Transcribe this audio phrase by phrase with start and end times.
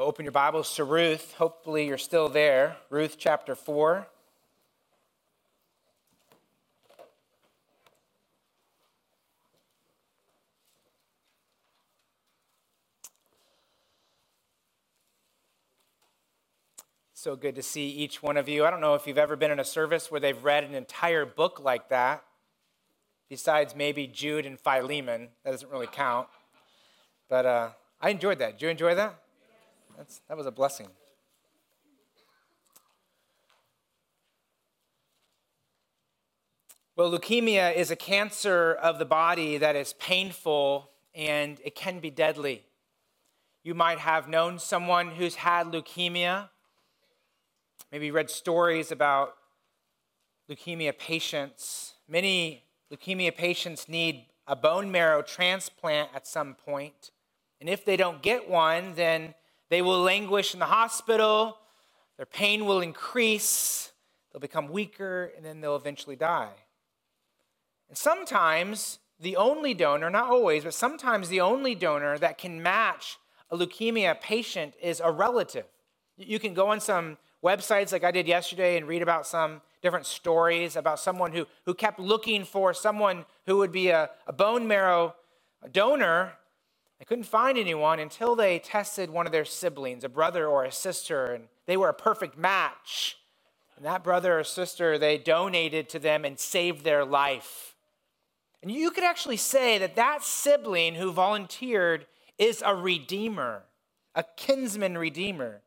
[0.00, 1.34] Open your Bibles to Ruth.
[1.38, 2.76] Hopefully, you're still there.
[2.88, 4.06] Ruth chapter 4.
[17.12, 18.64] So good to see each one of you.
[18.64, 21.26] I don't know if you've ever been in a service where they've read an entire
[21.26, 22.22] book like that,
[23.28, 25.30] besides maybe Jude and Philemon.
[25.42, 26.28] That doesn't really count.
[27.28, 27.70] But uh,
[28.00, 28.60] I enjoyed that.
[28.60, 29.18] Did you enjoy that?
[29.98, 30.86] That's, that was a blessing.
[36.94, 42.10] Well, leukemia is a cancer of the body that is painful and it can be
[42.10, 42.64] deadly.
[43.64, 46.48] You might have known someone who's had leukemia,
[47.90, 49.34] maybe read stories about
[50.48, 51.94] leukemia patients.
[52.08, 52.62] Many
[52.92, 57.10] leukemia patients need a bone marrow transplant at some point.
[57.60, 59.34] And if they don't get one, then
[59.70, 61.58] they will languish in the hospital,
[62.16, 63.92] their pain will increase,
[64.32, 66.52] they'll become weaker, and then they'll eventually die.
[67.88, 73.18] And sometimes the only donor, not always, but sometimes the only donor that can match
[73.50, 75.64] a leukemia patient is a relative.
[76.16, 80.06] You can go on some websites like I did yesterday and read about some different
[80.06, 84.66] stories about someone who, who kept looking for someone who would be a, a bone
[84.66, 85.14] marrow
[85.72, 86.32] donor
[86.98, 90.72] they couldn't find anyone until they tested one of their siblings, a brother or a
[90.72, 93.18] sister, and they were a perfect match.
[93.76, 97.76] And that brother or sister, they donated to them and saved their life.
[98.60, 102.06] And you could actually say that that sibling who volunteered
[102.38, 103.62] is a redeemer,
[104.16, 105.62] a kinsman redeemer.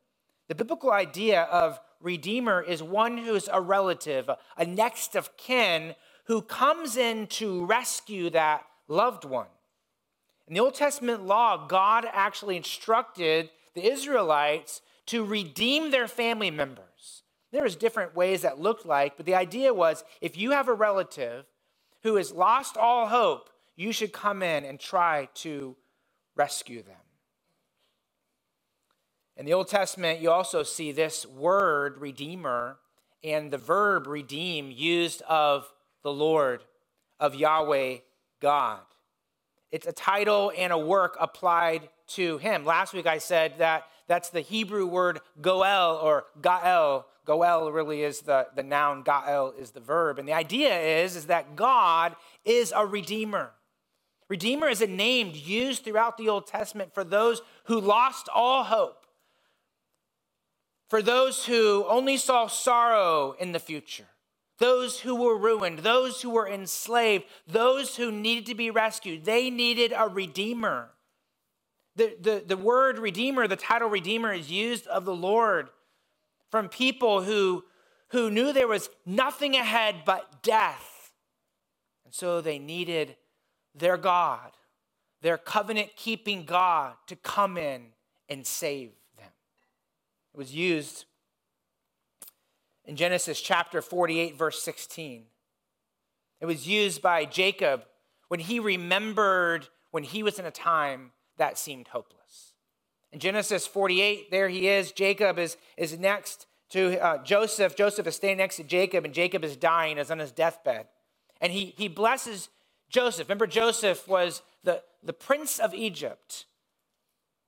[0.50, 5.96] The biblical idea of redeemer is one who's a relative, a next of kin
[6.26, 9.48] who comes in to rescue that loved one.
[10.52, 17.24] In the Old Testament law, God actually instructed the Israelites to redeem their family members.
[17.54, 20.74] There was different ways that looked like, but the idea was if you have a
[20.74, 21.46] relative
[22.04, 25.78] who has lost all hope, you should come in and try to
[26.36, 26.98] rescue them.
[29.38, 32.78] In the Old Testament, you also see this word redeemer
[33.24, 35.72] and the verb redeem used of
[36.04, 36.66] the Lord,
[37.22, 38.00] of Yahweh
[38.42, 38.82] God.
[39.72, 42.66] It's a title and a work applied to him.
[42.66, 47.06] Last week I said that that's the Hebrew word goel or gael.
[47.26, 50.20] Goel really is the, the noun, gael is the verb.
[50.20, 53.52] And the idea is, is that God is a redeemer.
[54.28, 59.06] Redeemer is a name used throughout the Old Testament for those who lost all hope,
[60.90, 64.08] for those who only saw sorrow in the future,
[64.62, 69.26] those who were ruined, those who were enslaved, those who needed to be rescued.
[69.26, 70.92] They needed a redeemer.
[71.96, 75.70] The, the, the word redeemer, the title redeemer, is used of the Lord
[76.52, 77.64] from people who,
[78.10, 81.12] who knew there was nothing ahead but death.
[82.06, 83.16] And so they needed
[83.74, 84.52] their God,
[85.24, 87.88] their covenant keeping God, to come in
[88.30, 89.32] and save them.
[90.36, 91.06] It was used
[92.86, 95.26] in Genesis chapter 48, verse 16.
[96.40, 97.86] It was used by Jacob
[98.28, 102.54] when he remembered when he was in a time that seemed hopeless.
[103.12, 104.92] In Genesis 48, there he is.
[104.92, 107.76] Jacob is, is next to uh, Joseph.
[107.76, 110.88] Joseph is standing next to Jacob, and Jacob is dying, is on his deathbed.
[111.42, 112.50] And he, he blesses
[112.90, 113.28] Joseph.
[113.28, 116.46] Remember, Joseph was the, the prince of Egypt.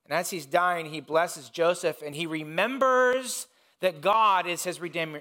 [0.04, 3.46] And as he's dying, he blesses Joseph, and he remembers
[3.84, 5.20] that God is his redeemer.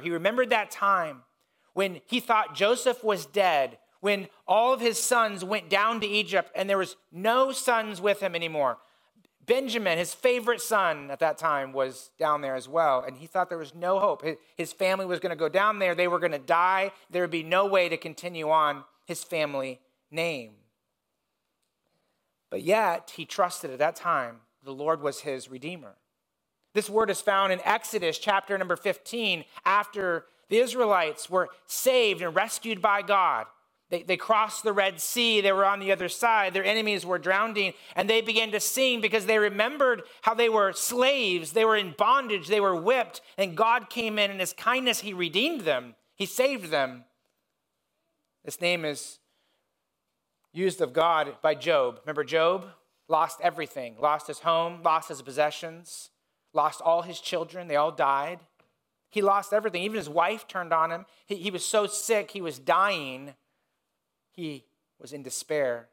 [0.00, 1.22] He remembered that time
[1.72, 6.50] when he thought Joseph was dead, when all of his sons went down to Egypt
[6.54, 8.76] and there was no sons with him anymore.
[9.46, 13.48] Benjamin, his favorite son at that time, was down there as well, and he thought
[13.48, 14.22] there was no hope.
[14.54, 17.30] His family was going to go down there, they were going to die, there would
[17.30, 20.52] be no way to continue on his family name.
[22.50, 25.96] But yet, he trusted at that time the Lord was his redeemer.
[26.74, 32.34] This word is found in Exodus chapter number 15 after the Israelites were saved and
[32.34, 33.46] rescued by God.
[33.90, 35.42] They, they crossed the Red Sea.
[35.42, 36.54] They were on the other side.
[36.54, 37.74] Their enemies were drowning.
[37.94, 41.52] And they began to sing because they remembered how they were slaves.
[41.52, 42.48] They were in bondage.
[42.48, 43.20] They were whipped.
[43.36, 45.94] And God came in, in His kindness, He redeemed them.
[46.16, 47.04] He saved them.
[48.44, 49.18] This name is
[50.54, 52.00] used of God by Job.
[52.04, 52.66] Remember, Job
[53.08, 56.11] lost everything lost his home, lost his possessions
[56.52, 58.40] lost all his children, they all died.
[59.08, 59.82] He lost everything.
[59.82, 61.04] Even his wife turned on him.
[61.26, 63.34] He, he was so sick, he was dying.
[64.30, 64.64] He
[64.98, 65.88] was in despair.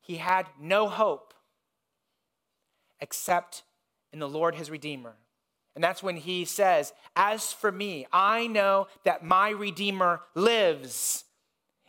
[0.00, 1.34] He had no hope
[3.00, 3.62] except
[4.12, 5.14] in the Lord his Redeemer.
[5.74, 11.24] And that's when he says, As for me, I know that my Redeemer lives.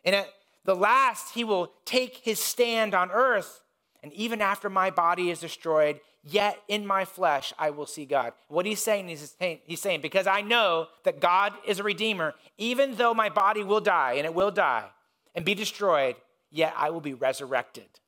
[0.04, 0.30] And at
[0.66, 3.64] the last, he will take his stand on earth.
[4.04, 8.34] And even after my body is destroyed, yet in my flesh I will see God.
[8.48, 12.96] What he's saying is he's saying, because I know that God is a redeemer, even
[12.96, 14.90] though my body will die, and it will die
[15.34, 16.16] and be destroyed,
[16.50, 18.00] yet I will be resurrected.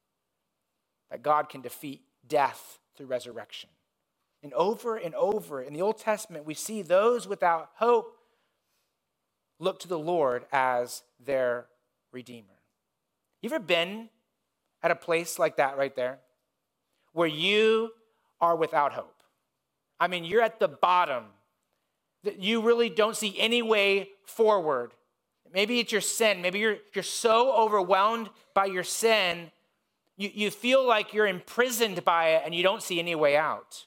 [1.10, 3.70] That God can defeat death through resurrection.
[4.42, 8.18] And over and over in the Old Testament, we see those without hope
[9.60, 11.68] look to the Lord as their
[12.12, 12.48] Redeemer.
[13.42, 14.10] You ever been
[14.82, 16.20] at a place like that right there?
[17.14, 17.92] Where you
[18.44, 19.20] are without hope.
[20.00, 21.24] I mean, you're at the bottom.
[22.24, 24.92] That you really don't see any way forward.
[25.54, 26.42] Maybe it's your sin.
[26.42, 29.52] Maybe you're, you're so overwhelmed by your sin,
[30.18, 33.86] you, you feel like you're imprisoned by it and you don't see any way out.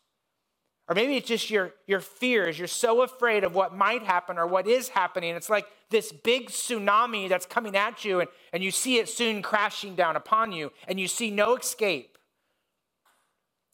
[0.88, 2.58] Or maybe it's just your, your fears.
[2.58, 5.34] You're so afraid of what might happen or what is happening.
[5.34, 9.42] It's like this big tsunami that's coming at you, and, and you see it soon
[9.42, 12.15] crashing down upon you, and you see no escape.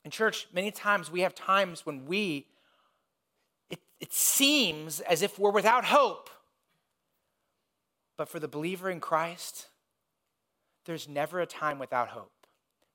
[0.04, 2.46] In church, many times we have times when we,
[3.70, 6.28] it, it seems as if we're without hope.
[8.16, 9.69] But for the believer in Christ,
[10.84, 12.32] there's never a time without hope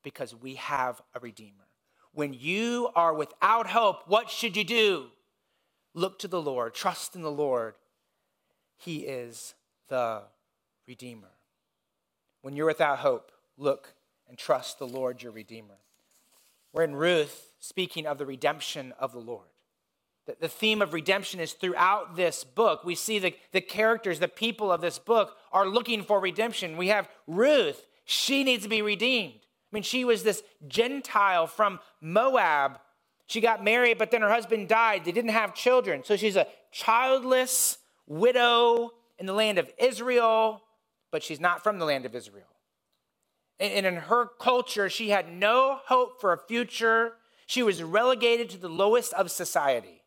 [0.02, 1.66] because we have a Redeemer.
[2.12, 5.06] When you are without hope, what should you do?
[5.94, 7.74] Look to the Lord, trust in the Lord.
[8.76, 9.54] He is
[9.88, 10.22] the
[10.86, 11.28] Redeemer.
[12.42, 13.94] When you're without hope, look
[14.28, 15.78] and trust the Lord, your Redeemer.
[16.72, 19.48] We're in Ruth speaking of the redemption of the Lord.
[20.40, 22.84] The theme of redemption is throughout this book.
[22.84, 26.76] We see the, the characters, the people of this book are looking for redemption.
[26.76, 29.40] We have Ruth, she needs to be redeemed.
[29.40, 32.78] I mean, she was this Gentile from Moab.
[33.26, 35.04] She got married, but then her husband died.
[35.06, 36.04] They didn't have children.
[36.04, 40.62] So she's a childless widow in the land of Israel,
[41.10, 42.46] but she's not from the land of Israel.
[43.60, 47.14] And in her culture, she had no hope for a future.
[47.46, 50.02] She was relegated to the lowest of society.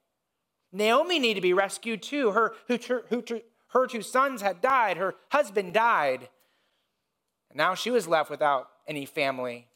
[0.71, 2.31] Naomi needed to be rescued too.
[2.31, 2.77] Her, who,
[3.09, 3.23] who,
[3.69, 6.29] her two sons had died, her husband died.
[7.53, 9.67] Now she was left without any family.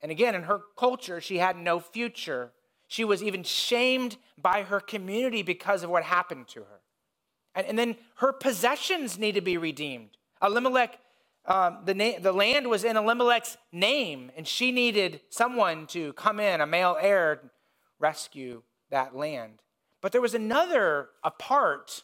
[0.00, 2.52] And again, in her culture, she had no future.
[2.86, 6.80] She was even shamed by her community because of what happened to her.
[7.54, 10.10] And, and then her possessions need to be redeemed.
[10.42, 10.98] Elimelech,
[11.46, 16.40] um, the, na- the land was in Elimelech's name, and she needed someone to come
[16.40, 17.50] in, a male heir,
[17.98, 19.60] rescue that land.
[20.00, 22.02] But there was another, a part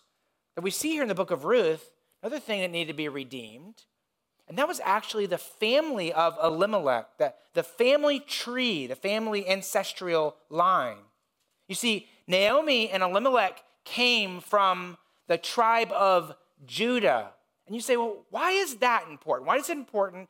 [0.54, 1.92] that we see here in the book of Ruth,
[2.22, 3.84] another thing that needed to be redeemed.
[4.48, 10.37] And that was actually the family of Elimelech, the, the family tree, the family ancestral
[10.48, 10.96] line.
[11.69, 14.98] You see, Naomi and Elimelech came from
[15.28, 16.34] the tribe of
[16.66, 17.31] Judah.
[17.70, 19.46] And you say, well, why is that important?
[19.46, 20.28] Why is it important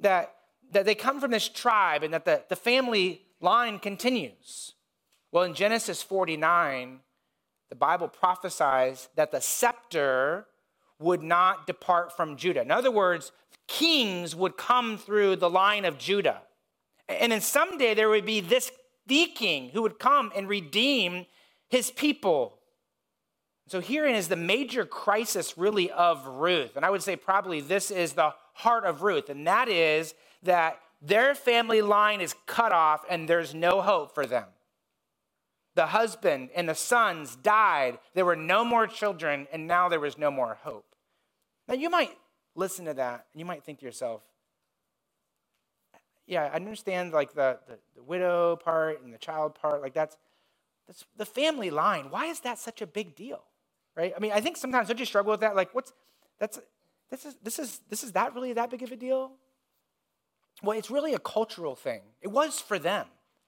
[0.00, 0.34] that,
[0.72, 4.74] that they come from this tribe and that the, the family line continues?
[5.30, 7.00] Well, in Genesis 49,
[7.70, 10.44] the Bible prophesies that the scepter
[10.98, 12.60] would not depart from Judah.
[12.60, 13.32] In other words,
[13.66, 16.42] kings would come through the line of Judah.
[17.08, 18.70] And then someday there would be this
[19.06, 21.24] the king who would come and redeem
[21.70, 22.58] his people.
[23.72, 26.76] So herein is the major crisis really of Ruth.
[26.76, 30.12] And I would say probably this is the heart of Ruth, and that is
[30.42, 34.44] that their family line is cut off and there's no hope for them.
[35.74, 37.98] The husband and the sons died.
[38.12, 40.94] There were no more children, and now there was no more hope.
[41.66, 42.14] Now you might
[42.54, 44.20] listen to that and you might think to yourself,
[46.26, 50.18] yeah, I understand like the, the, the, widow part and the child part, like that's,
[50.86, 52.10] that's the family line.
[52.10, 53.44] Why is that such a big deal?
[53.96, 54.12] Right?
[54.16, 55.54] I mean, I think sometimes don't you struggle with that?
[55.54, 55.92] Like, what's
[56.38, 56.58] that's
[57.10, 59.32] this is this is this is that really that big of a deal?
[60.62, 62.00] Well, it's really a cultural thing.
[62.20, 63.06] It was for them.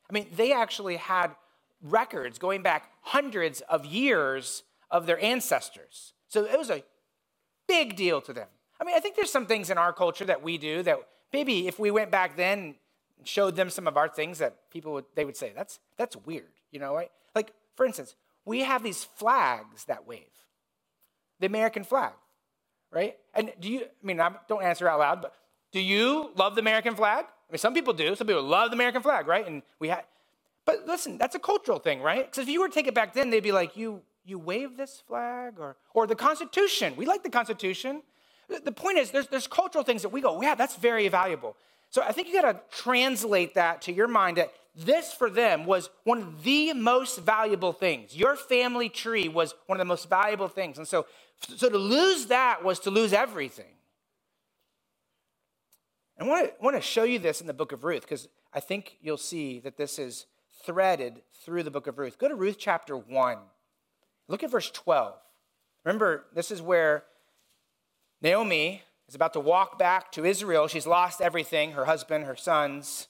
[0.08, 1.34] I mean, they actually had
[1.82, 6.12] records going back hundreds of years of their ancestors.
[6.28, 6.82] So it was a
[7.66, 8.48] big deal to them.
[8.80, 10.98] I mean, I think there's some things in our culture that we do that
[11.32, 12.76] maybe if we went back then
[13.18, 16.16] and showed them some of our things that people would they would say that's that's
[16.16, 17.10] weird, you know, right?
[17.34, 20.20] Like for instance, we have these flags that wave.
[21.40, 22.12] The American flag,
[22.90, 23.16] right?
[23.34, 25.34] And do you I mean, don't answer out loud, but
[25.72, 27.24] do you love the American flag?
[27.26, 28.14] I mean, some people do.
[28.14, 29.46] Some people love the American flag, right?
[29.46, 30.04] And we had
[30.64, 32.24] but listen, that's a cultural thing, right?
[32.24, 34.76] Because if you were to take it back then, they'd be like, you you wave
[34.76, 36.94] this flag or or the Constitution.
[36.96, 38.02] We like the Constitution.
[38.48, 41.56] The point is, there's, there's cultural things that we go, yeah, that's very valuable.
[41.88, 45.66] So I think you got to translate that to your mind that this for them
[45.66, 48.16] was one of the most valuable things.
[48.16, 50.78] Your family tree was one of the most valuable things.
[50.78, 51.06] And so,
[51.56, 53.74] so to lose that was to lose everything.
[56.18, 58.60] I want to, want to show you this in the book of Ruth because I
[58.60, 60.26] think you'll see that this is
[60.64, 62.18] threaded through the book of Ruth.
[62.18, 63.38] Go to Ruth chapter 1.
[64.28, 65.14] Look at verse 12.
[65.84, 67.04] Remember, this is where
[68.22, 70.66] Naomi is about to walk back to Israel.
[70.66, 73.08] She's lost everything her husband, her sons.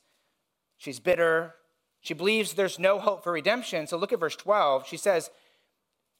[0.77, 1.55] She's bitter.
[2.01, 3.87] She believes there's no hope for redemption.
[3.87, 4.87] So look at verse 12.
[4.87, 5.31] She says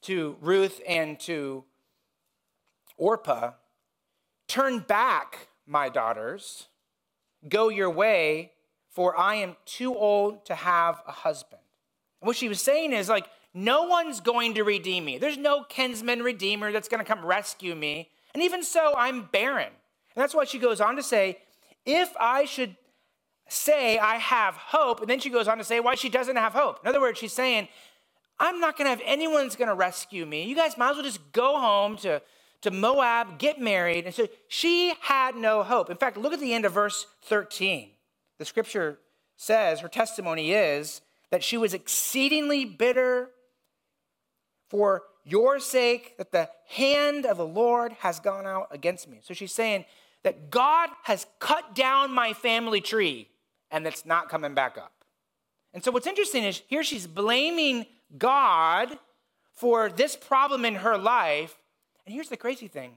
[0.03, 1.63] to Ruth and to
[2.97, 3.51] Orpah,
[4.47, 6.67] Turn back, my daughters,
[7.49, 8.51] go your way,
[8.89, 11.61] for I am too old to have a husband.
[12.21, 15.17] And what she was saying is like, no one's going to redeem me.
[15.17, 18.09] There's no kinsman redeemer that's going to come rescue me.
[18.33, 19.67] And even so, I'm barren.
[19.67, 21.39] And that's why she goes on to say,
[21.85, 22.75] if I should
[23.47, 26.53] say I have hope, and then she goes on to say why she doesn't have
[26.53, 26.79] hope.
[26.83, 27.67] In other words, she's saying,
[28.39, 30.43] I'm not going to have anyone's going to rescue me.
[30.43, 32.21] You guys might as well just go home to,
[32.61, 34.05] to Moab, get married.
[34.05, 35.89] And so she had no hope.
[35.89, 37.91] In fact, look at the end of verse 13.
[38.37, 38.99] The scripture
[39.37, 43.29] says her testimony is that she was exceedingly bitter
[44.69, 49.19] for your sake, that the hand of the Lord has gone out against me.
[49.23, 49.85] So she's saying
[50.23, 53.29] that God has cut down my family tree
[53.75, 54.93] and it's not coming back up.
[55.73, 57.85] And so what's interesting is here she's blaming
[58.17, 58.97] God
[59.51, 61.57] for this problem in her life.
[62.05, 62.93] And here's the crazy thing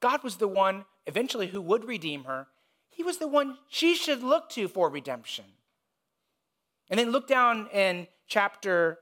[0.00, 2.46] God was the one eventually who would redeem her.
[2.88, 5.44] He was the one she should look to for redemption.
[6.88, 9.00] And then look down in chapter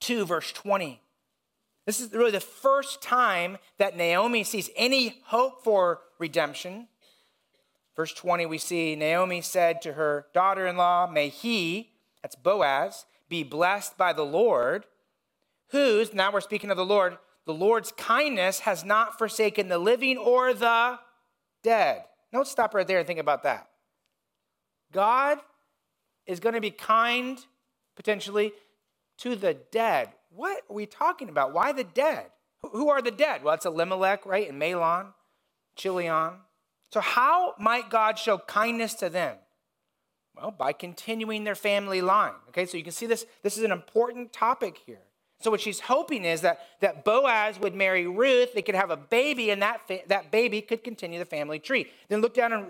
[0.00, 1.02] 2, verse 20.
[1.84, 6.88] This is really the first time that Naomi sees any hope for redemption.
[7.96, 11.90] Verse 20, we see Naomi said to her daughter in law, May he,
[12.22, 14.86] that's Boaz, be blessed by the Lord,
[15.70, 20.16] whose, now we're speaking of the Lord, the Lord's kindness has not forsaken the living
[20.16, 20.98] or the
[21.62, 22.04] dead.
[22.32, 23.68] Now let's stop right there and think about that.
[24.92, 25.38] God
[26.26, 27.38] is going to be kind,
[27.96, 28.52] potentially,
[29.18, 30.10] to the dead.
[30.30, 31.52] What are we talking about?
[31.52, 32.26] Why the dead?
[32.72, 33.44] Who are the dead?
[33.44, 34.48] Well, it's Elimelech, right?
[34.48, 35.12] And Mahlon,
[35.76, 36.34] Chilion.
[36.94, 39.38] So, how might God show kindness to them?
[40.36, 42.34] Well, by continuing their family line.
[42.50, 43.26] Okay, so you can see this.
[43.42, 45.00] This is an important topic here.
[45.40, 48.96] So, what she's hoping is that, that Boaz would marry Ruth, they could have a
[48.96, 51.90] baby, and that, fa- that baby could continue the family tree.
[52.08, 52.66] Then look down in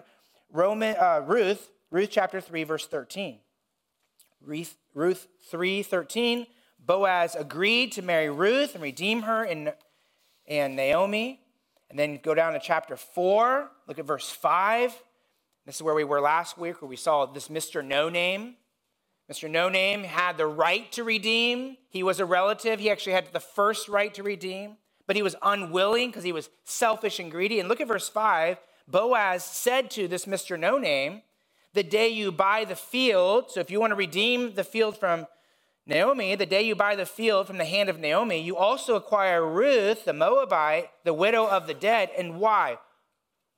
[0.51, 3.41] Roman, uh, Ruth, Ruth chapter 3, verse 13.
[4.41, 6.47] Ruth, Ruth 3 13.
[6.79, 9.75] Boaz agreed to marry Ruth and redeem her in,
[10.49, 11.44] and Naomi.
[11.95, 15.01] And then go down to chapter 4, look at verse 5.
[15.65, 17.85] This is where we were last week, where we saw this Mr.
[17.85, 18.57] No Name.
[19.31, 19.49] Mr.
[19.49, 21.77] No Name had the right to redeem.
[21.91, 22.81] He was a relative.
[22.81, 26.51] He actually had the first right to redeem, but he was unwilling because he was
[26.65, 27.61] selfish and greedy.
[27.61, 28.59] And look at verse 5.
[28.89, 30.59] Boaz said to this Mr.
[30.59, 31.23] No Name,
[31.75, 35.29] The day you buy the field, so if you want to redeem the field from
[35.87, 39.47] Naomi, the day you buy the field from the hand of Naomi, you also acquire
[39.47, 42.11] Ruth, the Moabite, the widow of the dead.
[42.17, 42.79] And why?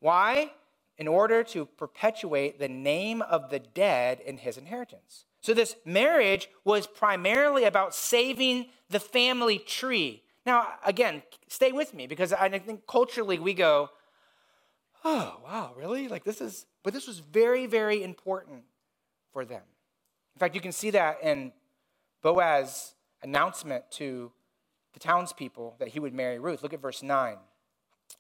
[0.00, 0.50] Why?
[0.99, 5.25] In order to perpetuate the name of the dead in his inheritance.
[5.40, 10.25] So, this marriage was primarily about saving the family tree.
[10.45, 13.90] Now, again, stay with me because I think culturally we go,
[15.04, 16.09] oh, wow, really?
[16.09, 18.64] Like this is, but this was very, very important
[19.33, 19.62] for them.
[20.35, 21.52] In fact, you can see that in
[22.26, 24.33] Boaz's announcement to
[24.92, 26.61] the townspeople that he would marry Ruth.
[26.61, 27.37] Look at verse 9,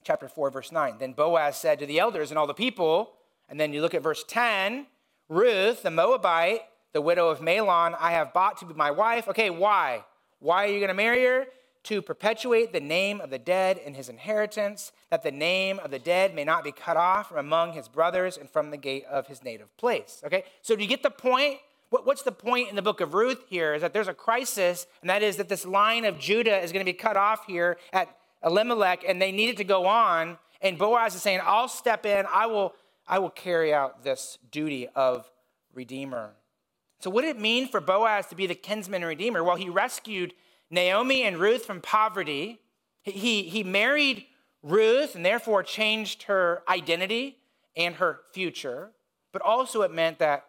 [0.04, 0.98] chapter 4, verse 9.
[1.00, 3.14] Then Boaz said to the elders and all the people,
[3.48, 4.86] and then you look at verse 10
[5.28, 6.60] Ruth, the Moabite,
[6.92, 9.26] the widow of Mahlon, I have bought to be my wife.
[9.26, 10.04] Okay, why?
[10.38, 11.46] Why are you going to marry her?
[11.82, 15.98] To perpetuate the name of the dead in his inheritance, that the name of the
[15.98, 19.26] dead may not be cut off from among his brothers and from the gate of
[19.26, 20.22] his native place.
[20.24, 21.58] Okay, so do you get the point?
[21.90, 25.10] What's the point in the book of Ruth here is that there's a crisis, and
[25.10, 28.08] that is that this line of Judah is going to be cut off here at
[28.44, 30.38] Elimelech, and they needed to go on.
[30.60, 32.74] And Boaz is saying, I'll step in, I will,
[33.06, 35.30] I will carry out this duty of
[35.74, 36.32] redeemer.
[36.98, 39.44] So, what did it mean for Boaz to be the kinsman redeemer?
[39.44, 40.34] Well, he rescued
[40.70, 42.60] Naomi and Ruth from poverty.
[43.02, 44.26] He, he married
[44.62, 47.38] Ruth and therefore changed her identity
[47.76, 48.90] and her future.
[49.32, 50.46] But also, it meant that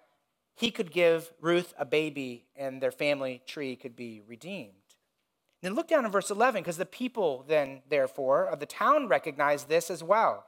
[0.57, 4.73] he could give Ruth a baby and their family tree could be redeemed.
[5.61, 9.69] Then look down in verse 11, because the people then, therefore, of the town recognized
[9.69, 10.45] this as well.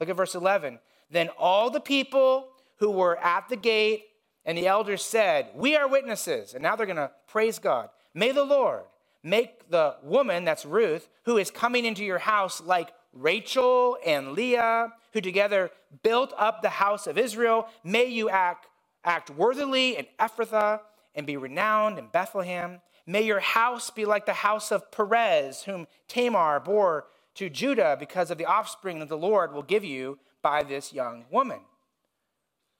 [0.00, 0.78] Look at verse 11.
[1.10, 4.06] Then all the people who were at the gate
[4.44, 6.54] And the elders said, We are witnesses.
[6.54, 7.90] And now they're going to praise God.
[8.14, 8.82] May the Lord
[9.22, 14.88] make the woman, that's Ruth, who is coming into your house like Rachel and Leah,
[15.12, 15.70] who together
[16.02, 17.68] built up the house of Israel.
[17.84, 18.66] May you act,
[19.04, 20.80] act worthily in Ephrathah
[21.14, 22.80] and be renowned in Bethlehem.
[23.06, 28.30] May your house be like the house of Perez, whom Tamar bore to Judah because
[28.30, 31.60] of the offspring that the Lord will give you by this young woman.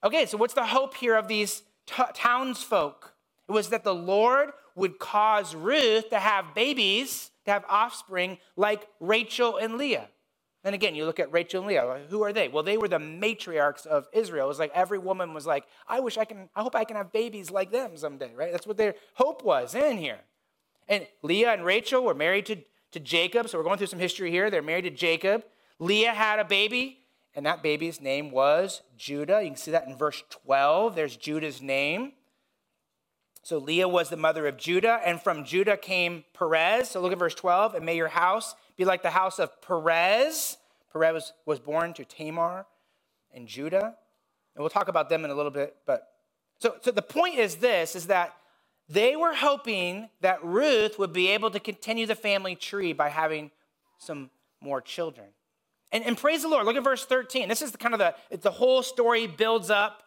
[0.04, 3.14] Okay, so what's the hope here of these t- townsfolk?
[3.48, 8.88] It was that the Lord would cause Ruth to have babies, to have offspring like
[9.00, 10.08] Rachel and Leah.
[10.64, 12.02] And again, you look at Rachel and Leah.
[12.08, 12.46] Who are they?
[12.46, 14.46] Well, they were the matriarchs of Israel.
[14.46, 16.96] It was like every woman was like, I wish I can, I hope I can
[16.96, 18.52] have babies like them someday, right?
[18.52, 20.20] That's what their hope was in here.
[20.88, 22.56] And Leah and Rachel were married to,
[22.92, 23.48] to Jacob.
[23.48, 24.50] So we're going through some history here.
[24.50, 25.44] They're married to Jacob.
[25.80, 27.00] Leah had a baby,
[27.34, 29.42] and that baby's name was Judah.
[29.42, 30.94] You can see that in verse 12.
[30.94, 32.12] There's Judah's name.
[33.42, 36.90] So Leah was the mother of Judah, and from Judah came Perez.
[36.90, 37.74] So look at verse 12.
[37.74, 40.58] And may your house be like the house of Perez.
[40.92, 42.66] Perez was, born to Tamar
[43.34, 43.96] and Judah.
[44.54, 45.76] And we'll talk about them in a little bit.
[45.86, 46.08] But
[46.60, 48.36] so, so the point is this is that
[48.88, 53.50] they were hoping that Ruth would be able to continue the family tree by having
[53.98, 54.30] some
[54.60, 55.28] more children.
[55.90, 56.66] And, and praise the Lord.
[56.66, 57.48] Look at verse 13.
[57.48, 60.04] This is the kind of the, the whole story builds up.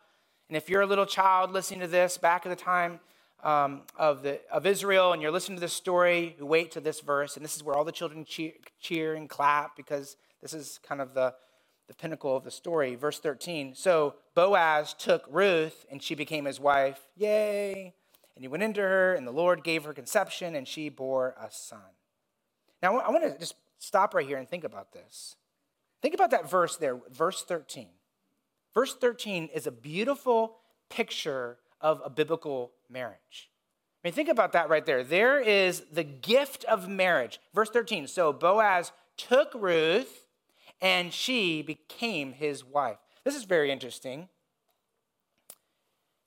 [0.48, 3.00] And if you're a little child listening to this back at the time,
[3.46, 7.00] um, of, the, of Israel and you're listening to this story, you wait to this
[7.00, 10.80] verse, and this is where all the children cheer, cheer and clap because this is
[10.84, 11.34] kind of the,
[11.88, 12.96] the pinnacle of the story.
[12.96, 17.00] Verse 13 So Boaz took Ruth, and she became his wife.
[17.16, 17.94] Yay!
[18.36, 21.50] And he went into her, and the Lord gave her conception, and she bore a
[21.52, 21.80] son.
[22.82, 25.38] Now, I want to just stop right here and think about this.
[26.02, 27.88] Think about that verse there, verse 13.
[28.74, 30.58] Verse 13 is a beautiful
[30.90, 33.50] picture of a biblical marriage.
[34.04, 35.04] I mean, think about that right there.
[35.04, 37.40] There is the gift of marriage.
[37.54, 38.08] Verse 13.
[38.08, 40.28] So Boaz took Ruth
[40.82, 42.98] and she became his wife.
[43.24, 44.30] This is very interesting.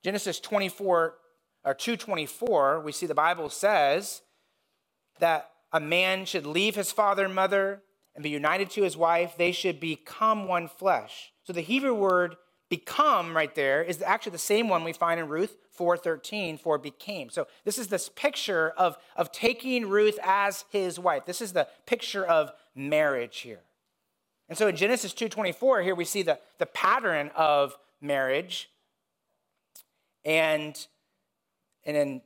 [0.03, 1.15] Genesis 24
[1.65, 4.23] or 224, we see the Bible says
[5.21, 7.83] that a man should leave his father and mother
[8.15, 9.35] and be united to his wife.
[9.37, 11.33] They should become one flesh.
[11.45, 12.37] So the Hebrew word
[12.69, 17.31] become right there is actually the same one we find in Ruth 4:13 for became.
[17.31, 21.25] So this is this picture of, of taking Ruth as his wife.
[21.25, 23.61] This is the picture of marriage here.
[24.49, 28.71] And so in Genesis 2:24 here we see the, the pattern of marriage.
[30.25, 30.87] And
[31.85, 32.23] and then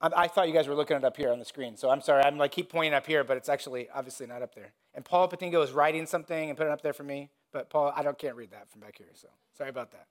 [0.00, 1.76] I, I thought you guys were looking it up here on the screen.
[1.76, 4.54] So I'm sorry, I'm like keep pointing up here, but it's actually obviously not up
[4.54, 4.72] there.
[4.94, 7.30] And Paul Patingo is writing something and putting it up there for me.
[7.54, 10.08] But Paul, I don't can't read that from back here, so sorry about that.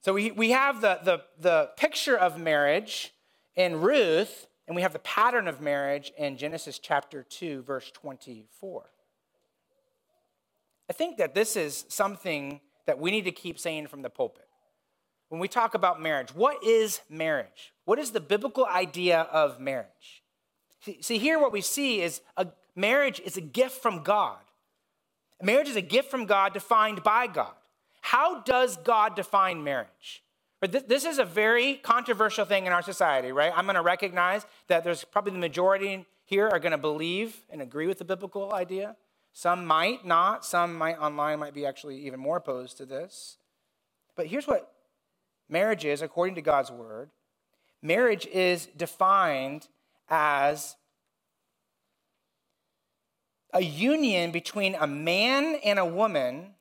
[0.00, 3.12] So we, we have the, the, the picture of marriage
[3.56, 8.84] in Ruth, and we have the pattern of marriage in Genesis chapter 2, verse 24.
[10.88, 14.46] I think that this is something that we need to keep saying from the pulpit.
[15.30, 17.72] When we talk about marriage, what is marriage?
[17.86, 20.22] What is the biblical idea of marriage?
[20.80, 24.38] See, see here what we see is a marriage is a gift from God.
[25.42, 27.52] Marriage is a gift from God defined by God.
[28.00, 30.22] How does God define marriage?
[30.60, 33.52] This is a very controversial thing in our society, right?
[33.54, 37.60] I'm going to recognize that there's probably the majority here are going to believe and
[37.60, 38.96] agree with the biblical idea.
[39.32, 40.44] Some might not.
[40.44, 43.38] Some might online might be actually even more opposed to this.
[44.14, 44.72] But here's what
[45.48, 47.10] marriage is according to God's word.
[47.82, 49.66] Marriage is defined
[50.08, 50.76] as
[53.52, 56.54] a union between a man and a woman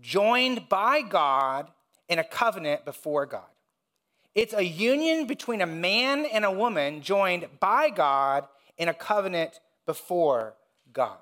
[0.00, 1.70] joined by God
[2.08, 3.42] in a covenant before God.
[4.34, 8.46] It's a union between a man and a woman joined by God
[8.78, 10.54] in a covenant before
[10.92, 11.18] God.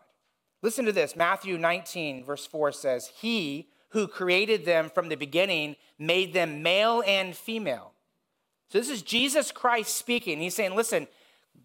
[0.62, 5.76] Listen to this Matthew 19, verse 4 says, He who created them from the beginning
[5.98, 7.92] made them male and female.
[8.68, 10.38] So this is Jesus Christ speaking.
[10.38, 11.09] He's saying, Listen,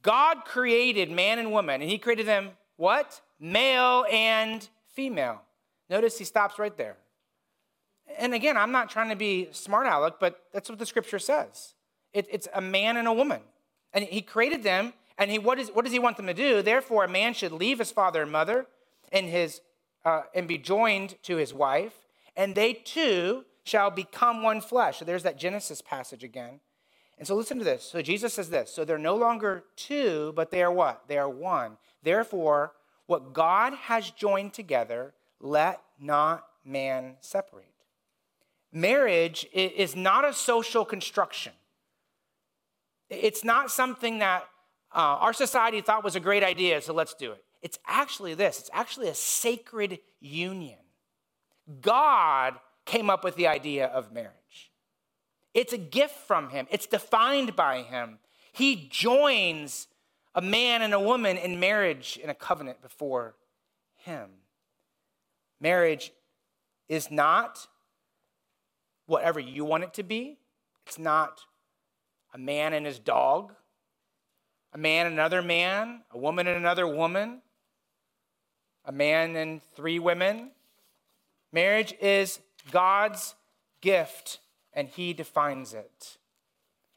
[0.02, 3.22] God created man and woman, and He created them what?
[3.40, 5.42] Male and female.
[5.90, 6.98] Notice he stops right there.
[8.18, 11.74] And again, I'm not trying to be smart aleck, but that's what the scripture says.
[12.14, 13.42] It, it's a man and a woman.
[13.94, 16.62] And he created them, and he, what, is, what does he want them to do?
[16.62, 18.68] Therefore, a man should leave his father and mother
[19.12, 19.62] and, his,
[20.04, 21.94] uh, and be joined to his wife,
[22.36, 25.00] and they two shall become one flesh.
[25.00, 26.60] So there's that Genesis passage again.
[27.18, 27.84] And so listen to this.
[27.84, 28.72] So Jesus says this.
[28.72, 31.04] So they're no longer two, but they are what?
[31.08, 31.78] They are one.
[32.04, 32.74] Therefore,
[33.08, 37.66] what God has joined together, let not man separate.
[38.72, 41.54] marriage is not a social construction.
[43.10, 44.44] It's not something that
[44.94, 47.44] uh, our society thought was a great idea, so let's do it.
[47.62, 50.80] It's actually this it's actually a sacred union.
[51.82, 54.72] God came up with the idea of marriage.
[55.54, 58.20] It's a gift from Him, it's defined by Him.
[58.52, 59.88] He joins
[60.36, 63.36] a man and a woman in marriage in a covenant before
[63.96, 64.30] Him.
[65.60, 66.12] Marriage
[66.88, 67.68] is not
[69.08, 70.38] whatever you want it to be.
[70.86, 71.42] It's not
[72.34, 73.54] a man and his dog,
[74.74, 77.42] a man and another man, a woman and another woman,
[78.84, 80.52] a man and three women.
[81.52, 82.40] Marriage is
[82.72, 83.36] God's
[83.82, 84.40] gift,
[84.74, 86.18] and He defines it.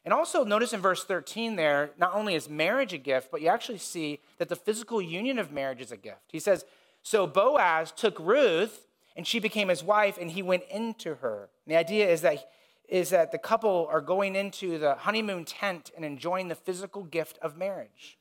[0.09, 3.49] And also, notice in verse 13 there, not only is marriage a gift, but you
[3.49, 6.33] actually see that the physical union of marriage is a gift.
[6.33, 6.65] He says,
[7.03, 11.51] So Boaz took Ruth and she became his wife, and he went into her.
[11.67, 12.49] And the idea is that,
[12.89, 17.39] is that the couple are going into the honeymoon tent and enjoying the physical gift
[17.43, 18.17] of marriage.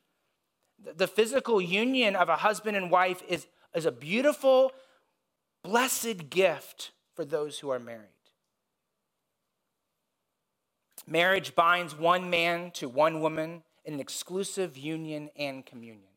[0.84, 4.74] The physical union of a husband and wife is, is a beautiful,
[5.64, 8.17] blessed gift for those who are married.
[11.08, 16.12] Marriage binds one man to one woman in an exclusive union and communion.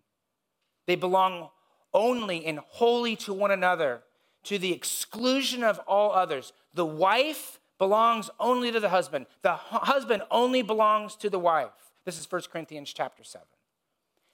[0.87, 1.51] They belong
[1.95, 4.03] only and wholly to one another
[4.45, 6.53] to the exclusion of all others.
[6.75, 9.27] The wife belongs only to the husband.
[9.43, 11.71] The husband only belongs to the wife.
[12.05, 13.47] This is 1 Corinthians chapter 7.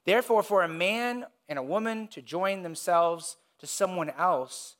[0.07, 4.77] Therefore, for a man and a woman to join themselves to someone else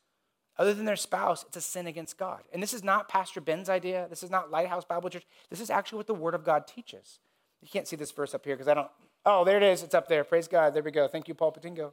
[0.59, 2.42] other than their spouse, it's a sin against God.
[2.53, 4.07] And this is not Pastor Ben's idea.
[4.09, 5.27] This is not Lighthouse Bible Church.
[5.51, 7.19] This is actually what the Word of God teaches.
[7.61, 8.90] You can't see this verse up here because I don't.
[9.25, 9.83] Oh, there it is.
[9.83, 10.25] It's up there.
[10.25, 10.73] Praise God.
[10.73, 11.09] There we go.
[11.09, 11.92] Thank you, Paul Patingo.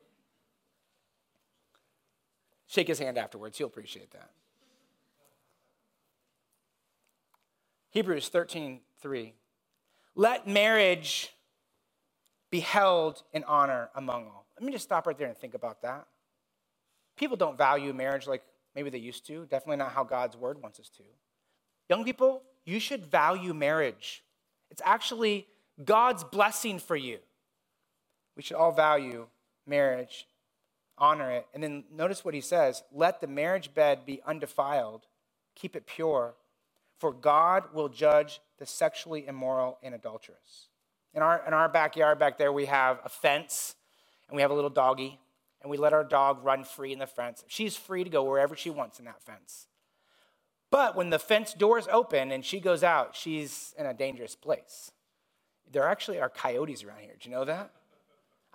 [2.67, 3.57] Shake his hand afterwards.
[3.57, 4.29] He'll appreciate that.
[7.89, 9.33] Hebrews 13, 3.
[10.15, 11.33] Let marriage
[12.49, 14.45] be held in honor among all.
[14.59, 16.05] Let me just stop right there and think about that.
[17.17, 18.43] People don't value marriage like
[18.75, 21.03] maybe they used to, definitely not how God's word wants us to.
[21.89, 24.23] Young people, you should value marriage.
[24.71, 25.47] It's actually
[25.83, 27.19] God's blessing for you.
[28.35, 29.27] We should all value
[29.67, 30.27] marriage
[30.97, 31.47] honor it.
[31.53, 35.05] And then notice what he says let the marriage bed be undefiled,
[35.55, 36.35] keep it pure,
[36.99, 40.69] for God will judge the sexually immoral and adulterous.
[41.13, 43.75] In our, in our backyard back there, we have a fence
[44.27, 45.19] and we have a little doggy,
[45.63, 47.43] and we let our dog run free in the fence.
[47.47, 49.67] She's free to go wherever she wants in that fence.
[50.69, 54.91] But when the fence doors open and she goes out, she's in a dangerous place.
[55.71, 57.13] There actually are coyotes around here.
[57.19, 57.71] Do you know that?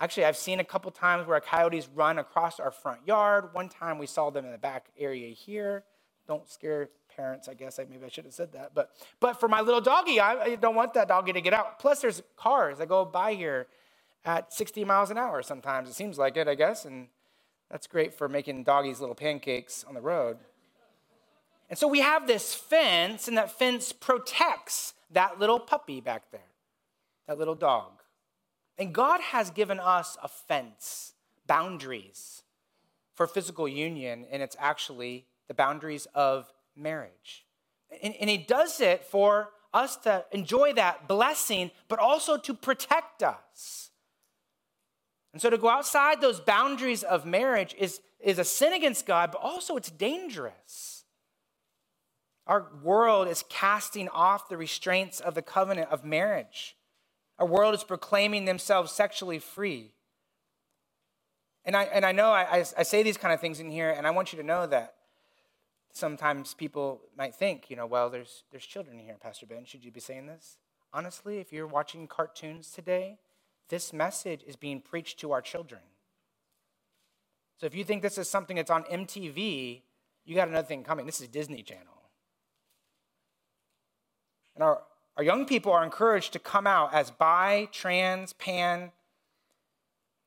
[0.01, 3.49] Actually, I've seen a couple times where coyotes run across our front yard.
[3.53, 5.85] One time we saw them in the back area here.
[6.29, 7.79] Don't scare parents, I guess.
[7.79, 8.73] I, maybe I should have said that.
[8.75, 11.79] But, but for my little doggy, I, I don't want that doggy to get out.
[11.79, 13.67] Plus, there's cars that go by here
[14.29, 15.89] at 60 miles an hour sometimes.
[15.89, 16.85] It seems like it, I guess.
[16.85, 17.09] And
[17.71, 20.37] that's great for making doggies little pancakes on the road.
[21.71, 26.53] And so we have this fence, and that fence protects that little puppy back there,
[27.27, 28.03] that little dog.
[28.77, 31.15] And God has given us a fence,
[31.47, 32.43] boundaries
[33.15, 37.47] for physical union, and it's actually the boundaries of marriage.
[38.03, 43.23] And, and, He does it for us to enjoy that blessing, but also to protect
[43.23, 43.88] us.
[45.39, 49.31] And so to go outside those boundaries of marriage is, is a sin against God,
[49.31, 51.05] but also it's dangerous.
[52.49, 56.77] Our world is casting off the restraints of the covenant of marriage.
[57.39, 59.93] Our world is proclaiming themselves sexually free.
[61.65, 64.09] And I, and I know I, I say these kind of things in here, and
[64.09, 64.95] I want you to know that
[65.93, 69.65] sometimes people might think, you know, well, there's, there's children here, Pastor Ben.
[69.65, 70.57] Should you be saying this?
[70.93, 73.19] Honestly, if you're watching cartoons today,
[73.69, 75.81] this message is being preached to our children.
[77.59, 79.83] So if you think this is something that's on MTV,
[80.25, 81.07] you got another thing coming.
[81.07, 81.85] This is Disney Channel.
[84.55, 84.83] And our,
[85.17, 88.93] our young people are encouraged to come out as bi, trans, pan.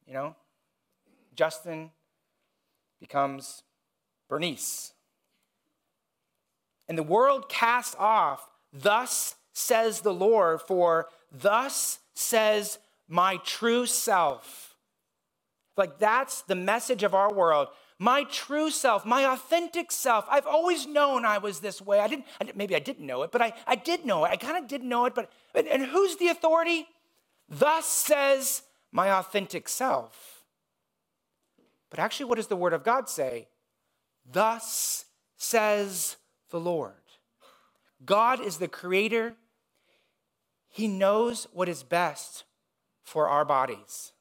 [0.05, 0.35] You know,
[1.35, 1.91] Justin
[2.99, 3.63] becomes
[4.29, 4.93] Bernice.
[6.87, 12.79] And the world casts off, thus says the Lord, for thus says
[13.11, 14.75] my true self.
[15.77, 17.67] Like that's the message of our world
[18.01, 20.25] my true self, my authentic self.
[20.27, 21.99] I've always known I was this way.
[21.99, 24.29] I didn't, I didn't maybe I didn't know it, but I, I did know it.
[24.29, 26.87] I kind of didn't know it, but, and, and who's the authority?
[27.47, 30.45] Thus says my authentic self.
[31.91, 33.49] But actually, what does the Word of God say?
[34.25, 35.05] Thus
[35.37, 36.17] says
[36.49, 36.93] the Lord.
[38.03, 39.35] God is the creator.
[40.69, 42.45] He knows what is best
[43.11, 44.13] for our bodies.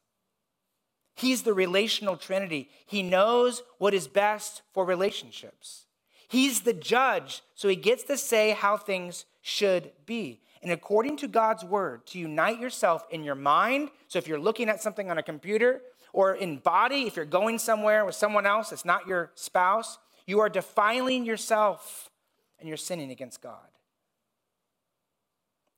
[1.15, 2.71] He's the relational trinity.
[2.87, 5.87] He knows what is best for relationships.
[6.29, 10.41] He's the judge, so he gets to say how things should be.
[10.61, 13.91] And according to God's word, to unite yourself in your mind.
[14.09, 17.61] So if you're looking at something on a computer or in body, if you're going
[17.61, 22.11] somewhere with someone else that's not your spouse, you are defiling yourself
[22.59, 23.69] and you're sinning against God.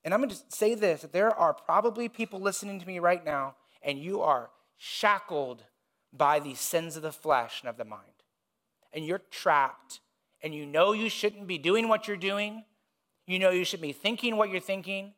[0.05, 3.25] And I'm going to say this that there are probably people listening to me right
[3.25, 5.65] now, and you are shackled
[6.13, 8.03] by the sins of the flesh and of the mind.
[8.93, 10.01] And you're trapped,
[10.43, 12.65] and you know you shouldn't be doing what you're doing.
[13.27, 15.15] You know you should be thinking what you're thinking.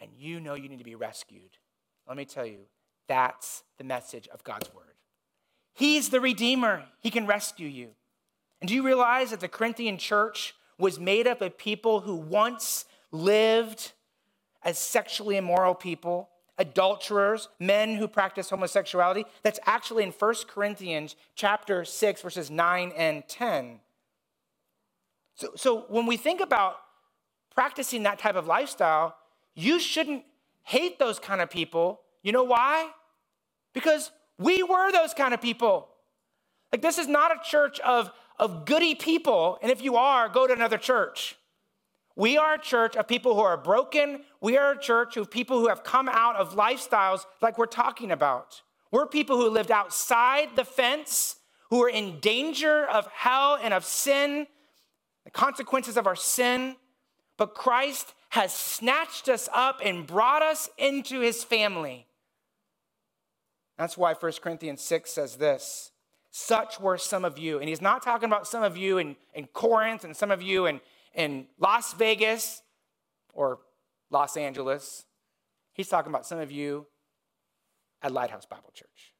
[0.00, 1.58] And you know you need to be rescued.
[2.06, 2.60] Let me tell you,
[3.08, 4.84] that's the message of God's word.
[5.74, 7.90] He's the Redeemer, He can rescue you.
[8.60, 12.84] And do you realize that the Corinthian church was made up of people who once
[13.10, 13.92] lived
[14.62, 19.24] as sexually immoral people, adulterers, men who practice homosexuality.
[19.42, 23.80] That's actually in 1 Corinthians chapter 6 verses 9 and 10.
[25.36, 26.76] So, so when we think about
[27.54, 29.16] practicing that type of lifestyle,
[29.54, 30.24] you shouldn't
[30.64, 32.00] hate those kind of people.
[32.22, 32.90] You know why?
[33.72, 35.88] Because we were those kind of people.
[36.72, 39.58] Like, this is not a church of, of goody people.
[39.62, 41.37] And if you are, go to another church.
[42.18, 44.22] We are a church of people who are broken.
[44.40, 48.10] We are a church of people who have come out of lifestyles like we're talking
[48.10, 48.60] about.
[48.90, 51.36] We're people who lived outside the fence,
[51.70, 54.48] who are in danger of hell and of sin,
[55.24, 56.74] the consequences of our sin.
[57.36, 62.08] But Christ has snatched us up and brought us into his family.
[63.76, 65.92] That's why 1 Corinthians 6 says this
[66.32, 67.60] Such were some of you.
[67.60, 70.66] And he's not talking about some of you in, in Corinth and some of you
[70.66, 70.80] in,
[71.14, 72.62] in Las Vegas
[73.32, 73.60] or
[74.10, 75.04] Los Angeles.
[75.72, 76.86] He's talking about some of you
[78.02, 79.14] at Lighthouse Bible Church.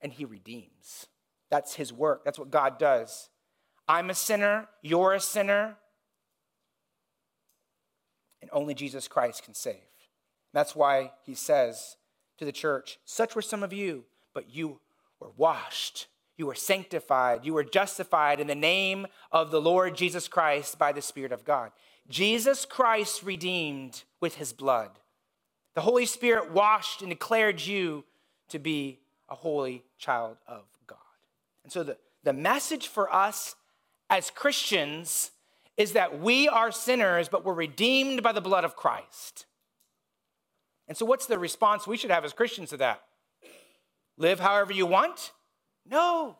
[0.00, 1.06] And he redeems.
[1.50, 2.24] That's his work.
[2.24, 3.30] That's what God does.
[3.88, 4.68] I'm a sinner.
[4.82, 5.76] You're a sinner.
[8.40, 9.76] And only Jesus Christ can save.
[10.52, 11.96] That's why he says
[12.38, 14.80] to the church, Such were some of you, but you
[15.20, 17.44] were washed you were sanctified.
[17.44, 21.44] You were justified in the name of the Lord Jesus Christ by the Spirit of
[21.44, 21.70] God.
[22.08, 24.90] Jesus Christ redeemed with his blood.
[25.74, 28.04] The Holy Spirit washed and declared you
[28.48, 30.98] to be a holy child of God.
[31.64, 33.56] And so the, the message for us
[34.08, 35.32] as Christians
[35.76, 39.46] is that we are sinners, but we're redeemed by the blood of Christ.
[40.88, 43.02] And so, what's the response we should have as Christians to that?
[44.16, 45.32] Live however you want?
[45.88, 46.36] No.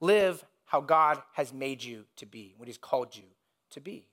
[0.00, 3.24] Live how God has made you to be, what He's called you
[3.70, 4.08] to be.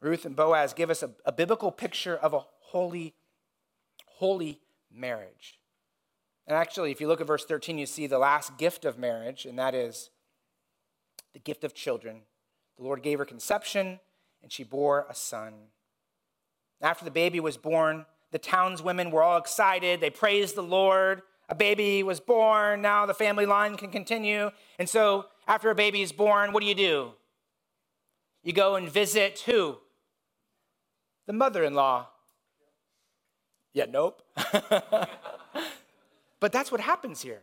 [0.00, 3.14] Ruth and Boaz give us a, a biblical picture of a holy,
[4.06, 4.60] holy
[4.92, 5.58] marriage.
[6.46, 9.46] And actually, if you look at verse 13, you see the last gift of marriage,
[9.46, 10.10] and that is
[11.32, 12.22] the gift of children.
[12.76, 14.00] The Lord gave her conception,
[14.42, 15.54] and she bore a son.
[16.80, 20.00] After the baby was born, the townswomen were all excited.
[20.00, 24.50] They praised the Lord a baby was born, now the family line can continue.
[24.78, 27.12] And so, after a baby is born, what do you do?
[28.42, 29.78] You go and visit who?
[31.26, 32.08] The mother in law.
[33.72, 34.22] Yeah, nope.
[36.40, 37.40] but that's what happens here.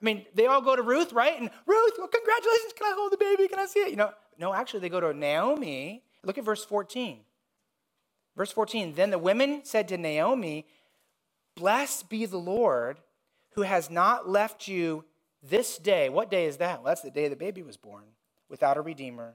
[0.00, 1.38] I mean, they all go to Ruth, right?
[1.38, 3.48] And Ruth, well, congratulations, can I hold the baby?
[3.48, 3.90] Can I see it?
[3.90, 6.04] You know, no, actually, they go to Naomi.
[6.24, 7.20] Look at verse 14.
[8.36, 10.66] Verse 14, then the women said to Naomi,
[11.56, 13.00] Blessed be the Lord
[13.58, 15.04] who has not left you
[15.42, 16.08] this day.
[16.08, 16.80] What day is that?
[16.80, 18.04] Well, that's the day the baby was born,
[18.48, 19.34] without a redeemer.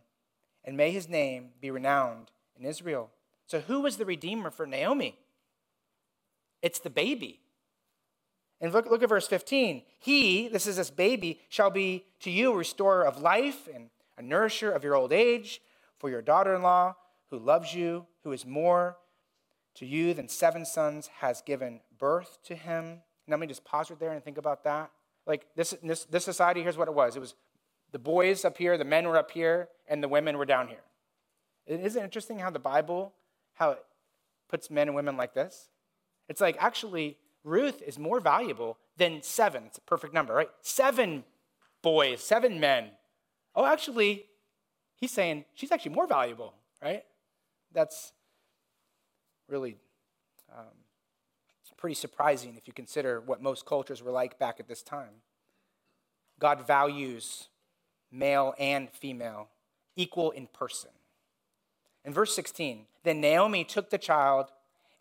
[0.63, 3.11] And may his name be renowned in Israel.
[3.47, 5.19] So, who was the redeemer for Naomi?
[6.61, 7.41] It's the baby.
[8.61, 9.81] And look, look at verse 15.
[9.99, 14.21] He, this is this baby, shall be to you a restorer of life and a
[14.21, 15.59] nourisher of your old age,
[15.99, 16.95] for your daughter in law,
[17.29, 18.95] who loves you, who is more
[19.75, 23.01] to you than seven sons, has given birth to him.
[23.27, 24.91] Let me just pause right there and think about that.
[25.25, 27.15] Like this, this, this society, here's what it was.
[27.15, 27.35] It was
[27.91, 30.83] the boys up here, the men were up here, and the women were down here.
[31.65, 33.13] Isn't it interesting how the Bible,
[33.53, 33.85] how it
[34.49, 35.69] puts men and women like this?
[36.27, 39.63] It's like actually Ruth is more valuable than seven.
[39.65, 40.49] It's a perfect number, right?
[40.61, 41.23] Seven
[41.81, 42.91] boys, seven men.
[43.55, 44.25] Oh, actually,
[44.95, 47.03] he's saying she's actually more valuable, right?
[47.73, 48.13] That's
[49.47, 49.77] really
[50.51, 50.65] um,
[51.83, 55.19] pretty surprising if you consider what most cultures were like back at this time.
[56.39, 57.49] God values
[58.09, 59.49] male and female
[59.97, 60.91] equal in person.
[62.05, 64.45] In verse 16, then Naomi took the child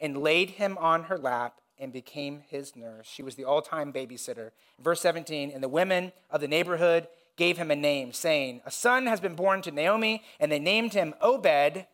[0.01, 3.07] and laid him on her lap and became his nurse.
[3.07, 4.51] She was the all time babysitter.
[4.83, 9.07] Verse 17, and the women of the neighborhood gave him a name, saying, A son
[9.07, 11.87] has been born to Naomi, and they named him Obed.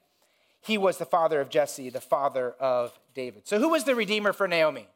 [0.60, 3.46] He was the father of Jesse, the father of David.
[3.46, 4.88] So, who was the redeemer for Naomi?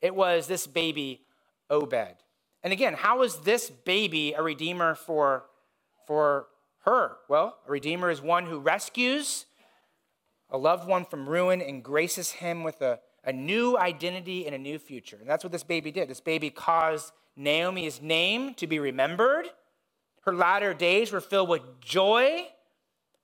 [0.00, 1.22] It was this baby,
[1.70, 2.16] Obed.
[2.62, 5.44] And again, how is this baby a redeemer for,
[6.06, 6.46] for
[6.84, 7.16] her?
[7.28, 9.46] Well, a redeemer is one who rescues
[10.52, 14.58] a loved one from ruin and graces him with a, a new identity and a
[14.58, 15.16] new future.
[15.18, 16.08] And that's what this baby did.
[16.08, 19.46] This baby caused Naomi's name to be remembered.
[20.20, 22.46] Her latter days were filled with joy.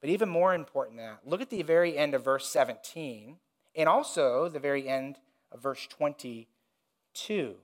[0.00, 3.36] But even more important than that, look at the very end of verse 17
[3.74, 5.18] and also the very end
[5.50, 7.54] of verse 22.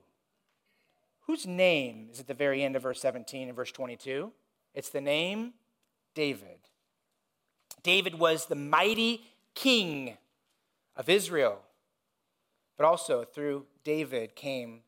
[1.27, 4.31] Whose name is at the very end of verse 17 and verse 22?
[4.73, 5.53] It's the name
[6.13, 6.59] David.
[7.83, 10.17] David was the mighty king
[10.95, 11.59] of Israel,
[12.77, 14.81] but also through David came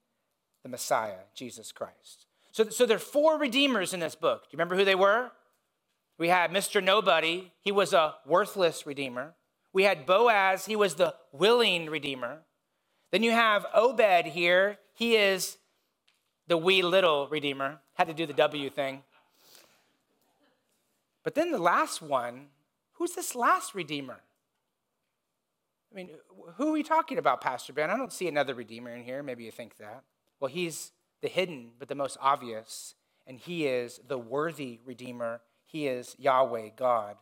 [0.64, 2.26] the Messiah, Jesus Christ.
[2.52, 4.44] So, so there are four redeemers in this book.
[4.44, 5.32] Do you remember who they were?
[6.18, 6.84] We had Mr.
[6.84, 9.36] Nobody, he was a worthless redeemer.
[9.72, 12.40] We had Boaz, he was the willing redeemer.
[13.12, 15.58] Then you have Obed here, he is
[16.48, 17.80] the wee little redeemer.
[17.94, 19.04] Had to do the W thing.
[21.24, 22.48] But then the last one,
[22.94, 24.22] who's this last redeemer?
[25.92, 26.10] I mean,
[26.56, 27.90] who are we talking about, Pastor Ben?
[27.90, 29.22] I don't see another redeemer in here.
[29.22, 30.04] Maybe you think that.
[30.40, 35.42] Well, he's the hidden, but the most obvious, and he is the worthy redeemer.
[35.68, 37.18] He is Yahweh, God.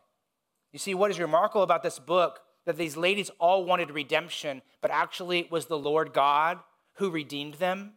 [0.71, 4.91] You see, what is remarkable about this book that these ladies all wanted redemption, but
[4.91, 6.59] actually it was the Lord God
[6.93, 7.93] who redeemed them.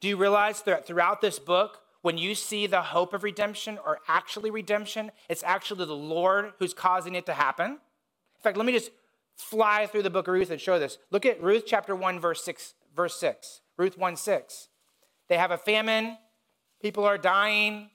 [0.00, 4.00] Do you realize that throughout this book, when you see the hope of redemption or
[4.08, 7.70] actually redemption, it's actually the Lord who's causing it to happen?
[7.72, 8.90] In fact, let me just
[9.36, 10.98] fly through the book of Ruth and show this.
[11.10, 12.74] Look at Ruth chapter 1, verse 6.
[12.94, 13.60] Verse 6.
[13.76, 14.68] Ruth 1 6.
[15.28, 16.18] They have a famine,
[16.80, 17.88] people are dying.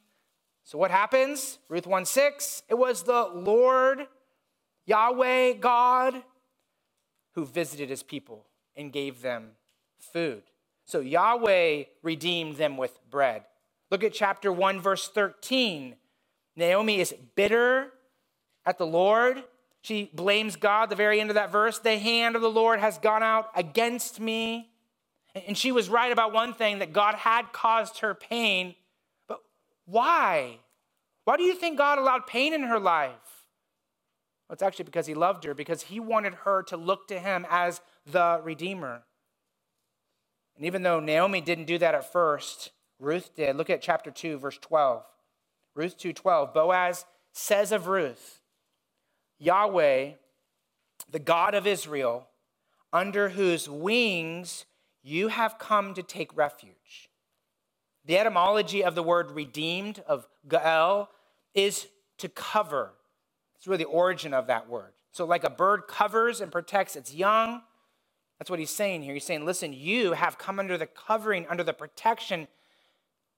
[0.68, 1.60] So what happens?
[1.70, 2.64] Ruth 1 6.
[2.68, 4.06] It was the Lord,
[4.86, 6.22] Yahweh, God,
[7.36, 9.52] who visited his people and gave them
[9.98, 10.44] food.
[10.84, 13.46] So Yahweh redeemed them with bread.
[13.92, 15.96] Look at chapter 1, verse 13.
[16.58, 17.94] Naomi is bitter
[18.66, 19.46] at the Lord.
[19.84, 21.80] She blames God, the very end of that verse.
[21.80, 24.70] The hand of the Lord has gone out against me.
[25.34, 28.76] And she was right about one thing that God had caused her pain.
[29.88, 30.60] Why?
[31.24, 33.46] Why do you think God allowed pain in her life?
[34.48, 37.46] Well, it's actually because he loved her, because he wanted her to look to him
[37.50, 39.04] as the Redeemer.
[40.56, 43.56] And even though Naomi didn't do that at first, Ruth did.
[43.56, 45.04] Look at chapter 2, verse 12.
[45.76, 46.54] Ruth 2:12.
[46.54, 48.42] Boaz says of Ruth,
[49.38, 50.14] Yahweh,
[51.10, 52.30] the God of Israel,
[52.92, 54.66] under whose wings
[55.04, 57.07] you have come to take refuge.
[58.08, 61.10] The etymology of the word redeemed, of Gael,
[61.54, 61.88] is
[62.20, 62.94] to cover.
[63.58, 64.94] It's really the origin of that word.
[65.12, 67.62] So, like a bird covers and protects its young,
[68.40, 69.14] that's what he's saying here.
[69.14, 72.48] He's saying, listen, you have come under the covering, under the protection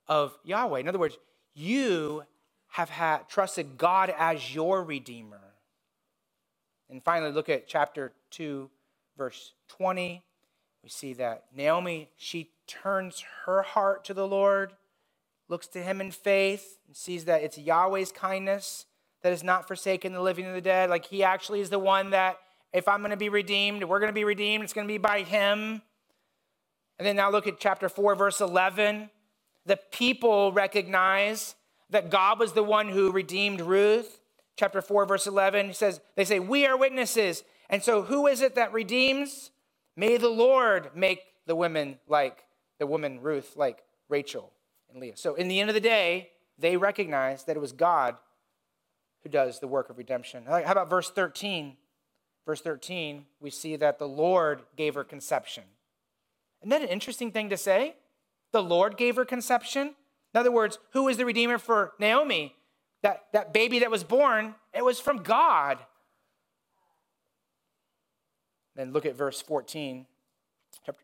[0.08, 0.79] of Yahweh.
[0.79, 1.17] In other words,
[1.55, 2.23] you
[2.67, 5.55] have had, trusted God as your Redeemer.
[6.89, 8.69] And finally, look at chapter 2,
[9.17, 10.23] verse 20.
[10.84, 14.74] We see that Naomi, she turns her heart to the Lord,
[15.48, 18.86] looks to him in faith, and sees that it's Yahweh's kindness
[19.22, 20.89] that has not forsaken the living and the dead.
[20.89, 22.38] Like he actually is the one that
[22.72, 24.98] if I'm going to be redeemed, we're going to be redeemed, it's going to be
[24.98, 25.82] by him.
[26.98, 29.10] And then now look at chapter 4, verse 11.
[29.65, 31.56] The people recognize
[31.89, 34.22] that God was the one who redeemed Ruth.
[34.58, 37.44] Chapter 4, verse 11 he says, They say, We are witnesses.
[37.70, 39.52] And so, who is it that redeems?
[40.00, 42.46] May the Lord make the women like
[42.80, 44.52] the woman Ruth, like Rachel
[44.90, 45.18] and Leah.
[45.18, 48.16] So, in the end of the day, they recognize that it was God
[49.24, 50.45] who does the work of redemption.
[50.45, 51.76] How about verse 13?
[52.50, 55.66] verse 13, we see that the Lord gave her conception.
[56.64, 57.95] Isn't that an interesting thing to say?
[58.54, 59.93] The Lord gave her conception?
[60.34, 62.56] In other words, who is the Redeemer for Naomi?
[63.04, 65.78] That, that baby that was born, it was from God.
[68.80, 70.05] Then look at verse 14,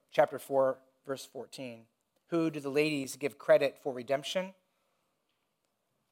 [0.09, 1.82] chapter 4, verse 14.
[2.30, 4.53] Who do the ladies give credit for redemption?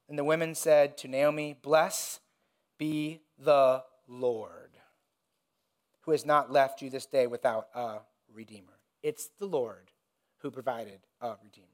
[0.09, 2.19] And the women said to Naomi, Bless
[2.77, 4.71] be the Lord
[6.01, 7.99] who has not left you this day without a
[8.33, 8.73] redeemer.
[9.01, 9.91] It's the Lord
[10.39, 11.67] who provided a redeemer.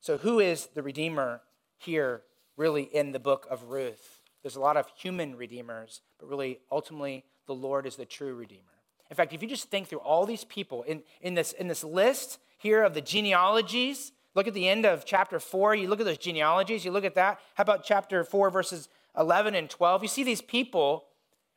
[0.00, 1.42] So, who is the redeemer
[1.76, 2.22] here
[2.56, 4.22] really in the book of Ruth.
[4.42, 8.77] There's a lot of human redeemers, but really, ultimately, the Lord is the true redeemer.
[9.10, 11.82] In fact, if you just think through all these people in, in, this, in this
[11.82, 16.06] list here of the genealogies, look at the end of chapter 4, you look at
[16.06, 17.40] those genealogies, you look at that.
[17.54, 20.02] How about chapter 4, verses 11 and 12?
[20.02, 21.04] You see these people,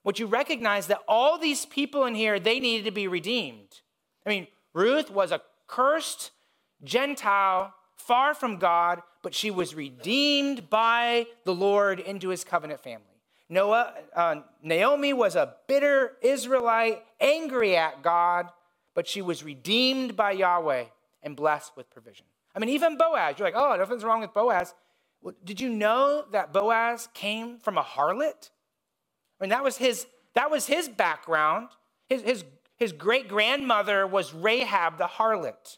[0.03, 3.81] what you recognize that all these people in here, they needed to be redeemed.
[4.25, 6.31] I mean, Ruth was a cursed
[6.83, 13.10] Gentile, far from God, but she was redeemed by the Lord into his covenant family.
[13.51, 18.47] Noah, uh, Naomi was a bitter Israelite, angry at God,
[18.95, 20.85] but she was redeemed by Yahweh
[21.21, 22.25] and blessed with provision.
[22.55, 24.73] I mean, even Boaz, you're like, oh, nothing's wrong with Boaz.
[25.21, 28.49] Well, did you know that Boaz came from a harlot?
[29.39, 31.69] I mean, that was his, that was his background.
[32.07, 32.45] His, his,
[32.77, 35.77] his great grandmother was Rahab the harlot.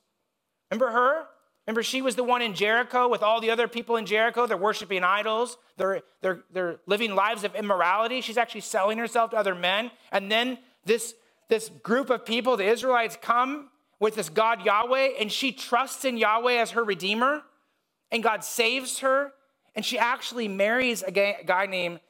[0.70, 1.26] Remember her?
[1.66, 4.46] Remember, she was the one in Jericho with all the other people in Jericho.
[4.46, 8.22] They're worshiping idols, they're, they're, they're living lives of immorality.
[8.22, 9.90] She's actually selling herself to other men.
[10.12, 11.16] And then this,
[11.48, 16.18] this group of people, the Israelites, come with this God Yahweh, and she trusts in
[16.18, 17.44] Yahweh as her redeemer,
[18.12, 19.32] and God saves her,
[19.74, 22.02] and she actually marries a guy named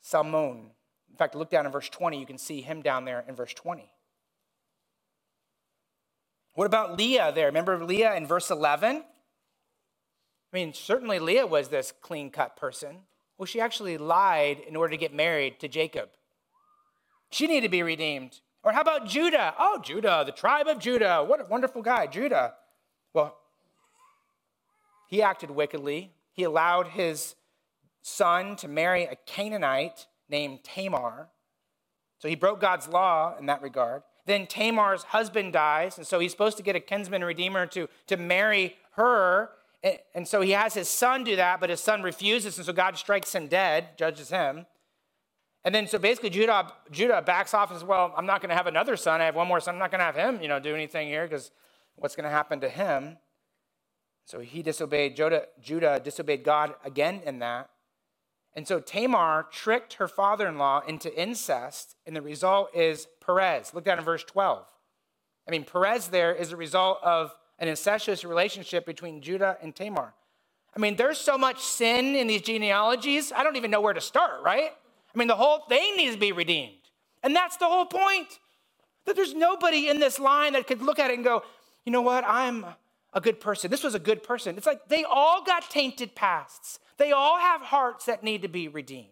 [0.00, 0.70] Salmon.
[1.10, 3.52] In fact, look down in verse 20, you can see him down there in verse
[3.52, 3.90] 20.
[6.58, 7.46] What about Leah there?
[7.46, 8.96] Remember Leah in verse 11?
[8.96, 9.02] I
[10.52, 12.96] mean, certainly Leah was this clean cut person.
[13.38, 16.08] Well, she actually lied in order to get married to Jacob.
[17.30, 18.40] She needed to be redeemed.
[18.64, 19.54] Or how about Judah?
[19.56, 21.22] Oh, Judah, the tribe of Judah.
[21.24, 22.54] What a wonderful guy, Judah.
[23.14, 23.38] Well,
[25.06, 26.10] he acted wickedly.
[26.32, 27.36] He allowed his
[28.02, 31.28] son to marry a Canaanite named Tamar.
[32.18, 34.02] So he broke God's law in that regard.
[34.28, 38.18] Then Tamar's husband dies, and so he's supposed to get a kinsman redeemer to, to
[38.18, 39.50] marry her.
[40.14, 42.98] And, so he has his son do that, but his son refuses, and so God
[42.98, 44.66] strikes him dead, judges him.
[45.64, 48.54] And then so basically Judah, Judah backs off and says, Well, I'm not going to
[48.54, 49.22] have another son.
[49.22, 49.76] I have one more son.
[49.76, 51.50] I'm not going to have him, you know, do anything here because
[51.96, 53.16] what's going to happen to him?
[54.26, 57.70] So he disobeyed, Judah, Judah disobeyed God again in that.
[58.58, 63.72] And so Tamar tricked her father in law into incest, and the result is Perez.
[63.72, 64.66] Look down in verse 12.
[65.46, 70.12] I mean, Perez there is a result of an incestuous relationship between Judah and Tamar.
[70.74, 74.00] I mean, there's so much sin in these genealogies, I don't even know where to
[74.00, 74.72] start, right?
[75.14, 76.90] I mean, the whole thing needs to be redeemed.
[77.22, 78.40] And that's the whole point.
[79.04, 81.44] That there's nobody in this line that could look at it and go,
[81.86, 82.66] you know what, I'm
[83.12, 83.70] a good person.
[83.70, 84.56] This was a good person.
[84.56, 86.78] It's like they all got tainted pasts.
[86.98, 89.08] They all have hearts that need to be redeemed.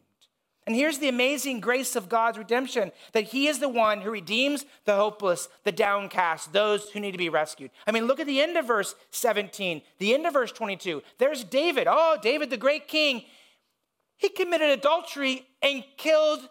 [0.67, 4.67] And here's the amazing grace of God's redemption that He is the one who redeems
[4.85, 7.71] the hopeless, the downcast, those who need to be rescued.
[7.87, 11.03] I mean, look at the end of verse 17, the end of verse 22.
[11.19, 11.87] There's David.
[11.89, 13.23] Oh, David, the great king.
[14.19, 16.49] He committed adultery and killed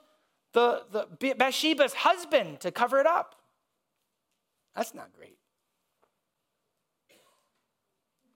[0.54, 3.36] the, the Bathsheba's husband to cover it up.
[4.76, 5.38] That's not great.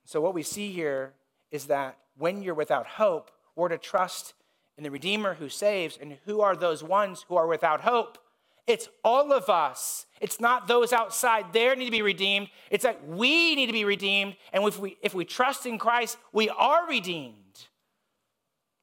[0.10, 1.14] So, what we see here
[1.51, 3.30] is that when you're without hope,
[3.60, 4.34] or to trust
[4.78, 5.99] in the Redeemer who saves.
[6.01, 8.18] And who are those ones who are without hope?
[8.66, 10.05] It's all of us.
[10.22, 12.47] It's not those outside there need to be redeemed.
[12.72, 14.38] It's that we need to be redeemed.
[14.53, 17.68] And if we, if we trust in Christ, we are redeemed.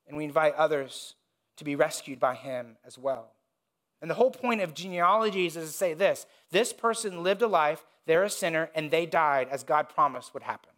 [0.07, 1.15] And we invite others
[1.57, 3.33] to be rescued by him as well.
[4.03, 7.87] And the whole point of genealogies is to say this this person lived a life,
[8.05, 10.76] they're a sinner, and they died as God promised would happen.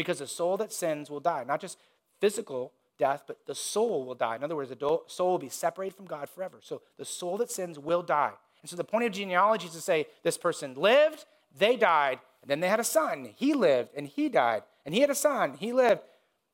[0.00, 1.76] Because the soul that sins will die, not just
[2.22, 4.34] physical death, but the soul will die.
[4.34, 6.56] In other words, the soul will be separated from God forever.
[6.62, 8.32] So the soul that sins will die.
[8.62, 12.50] And so the point of genealogy is to say this person lived, they died, and
[12.50, 13.28] then they had a son.
[13.36, 16.00] He lived and he died, and he had a son, he lived.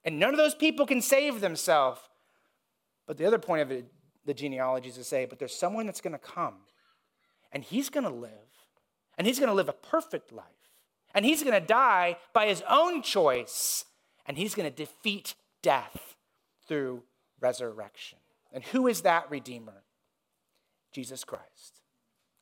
[0.04, 2.00] And none of those people can save themselves.
[3.06, 3.86] But the other point of it,
[4.24, 6.56] the genealogy is to say, but there's someone that's going to come,
[7.52, 8.50] and he's going to live,
[9.16, 10.46] and he's going to live a perfect life,
[11.16, 13.86] and he's going to die by his own choice,
[14.26, 16.14] and he's going to defeat death
[16.68, 17.02] through
[17.40, 18.18] resurrection.
[18.52, 19.82] And who is that Redeemer?
[20.92, 21.80] Jesus Christ.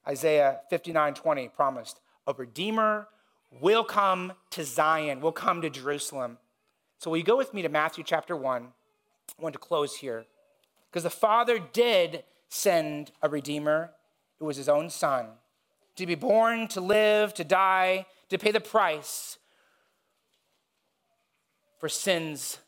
[0.06, 3.08] Isaiah 59 20 promised a Redeemer
[3.60, 6.38] will come to Zion, will come to Jerusalem.
[6.98, 8.62] So, will you go with me to Matthew chapter 1?
[9.38, 10.26] I want to close here.
[10.90, 13.92] Because the Father did send a Redeemer,
[14.40, 15.26] it was his own Son,
[15.96, 19.38] to be born, to live, to die, to pay the price
[21.78, 22.58] for sin's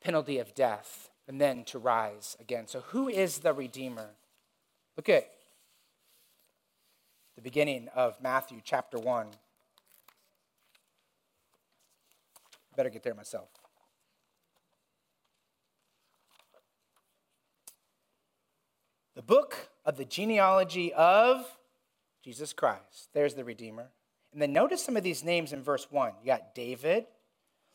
[0.00, 2.66] penalty of death and then to rise again.
[2.66, 4.10] So, who is the Redeemer?
[4.96, 5.30] Look at
[7.34, 9.26] the beginning of Matthew chapter 1.
[12.76, 13.48] Better get there myself.
[19.14, 21.56] The book of the genealogy of
[22.22, 23.08] Jesus Christ.
[23.14, 23.88] There's the Redeemer.
[24.36, 26.12] And then notice some of these names in verse 1.
[26.20, 27.06] You got David.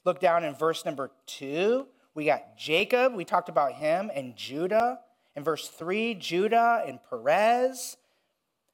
[0.05, 1.87] Look down in verse number 2.
[2.13, 3.15] We got Jacob.
[3.15, 4.11] We talked about him.
[4.13, 4.99] And Judah.
[5.35, 7.97] In verse 3, Judah and Perez.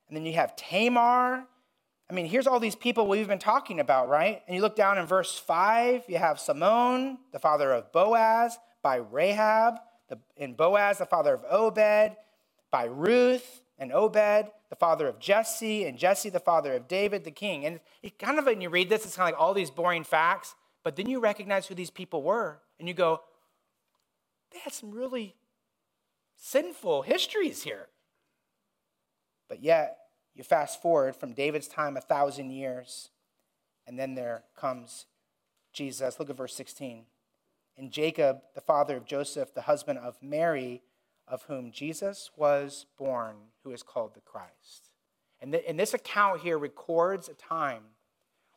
[0.09, 1.45] And then you have Tamar.
[2.09, 4.41] I mean, here's all these people we've been talking about, right?
[4.47, 8.97] And you look down in verse 5, you have Salmon, the father of Boaz, by
[8.97, 9.75] Rahab,
[10.09, 12.17] the, and Boaz, the father of Obed,
[12.69, 17.31] by Ruth, and Obed, the father of Jesse, and Jesse, the father of David, the
[17.31, 17.65] king.
[17.65, 20.03] And it kind of, when you read this, it's kind of like all these boring
[20.03, 23.21] facts, but then you recognize who these people were, and you go,
[24.51, 25.35] they had some really
[26.35, 27.87] sinful histories here.
[29.49, 29.97] But yet,
[30.33, 33.09] you fast forward from David's time a thousand years,
[33.85, 35.05] and then there comes
[35.73, 36.19] Jesus.
[36.19, 37.05] Look at verse 16.
[37.77, 40.81] And Jacob, the father of Joseph, the husband of Mary,
[41.27, 44.89] of whom Jesus was born, who is called the Christ.
[45.41, 47.83] And, th- and this account here records a time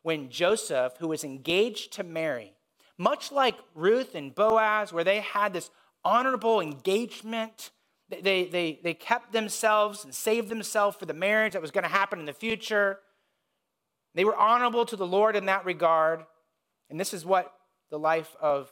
[0.03, 2.53] when Joseph, who was engaged to Mary,
[2.97, 5.69] much like Ruth and Boaz, where they had this
[6.03, 7.71] honorable engagement,
[8.09, 11.89] they, they, they kept themselves and saved themselves for the marriage that was going to
[11.89, 12.99] happen in the future.
[14.15, 16.25] They were honorable to the Lord in that regard.
[16.89, 17.53] And this is what
[17.89, 18.71] the life of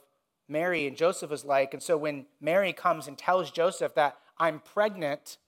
[0.50, 1.72] Mary and Joseph was like.
[1.72, 5.38] And so when Mary comes and tells Joseph that I'm pregnant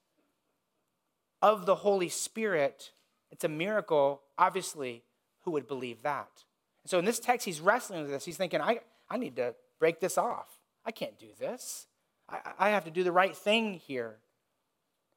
[1.43, 2.93] of the Holy Spirit,
[3.31, 5.03] it's a miracle, obviously,
[5.45, 6.45] who would believe that?
[6.85, 8.25] And so in this text, he's wrestling with this.
[8.25, 8.81] He's thinking, I,
[9.11, 10.61] I need to break this off.
[10.87, 11.89] I can't do this.
[12.29, 14.19] I, I have to do the right thing here.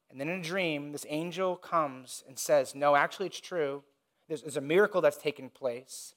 [0.09, 3.83] And then in a dream, this angel comes and says, No, actually, it's true.
[4.27, 6.15] There's, there's a miracle that's taken place.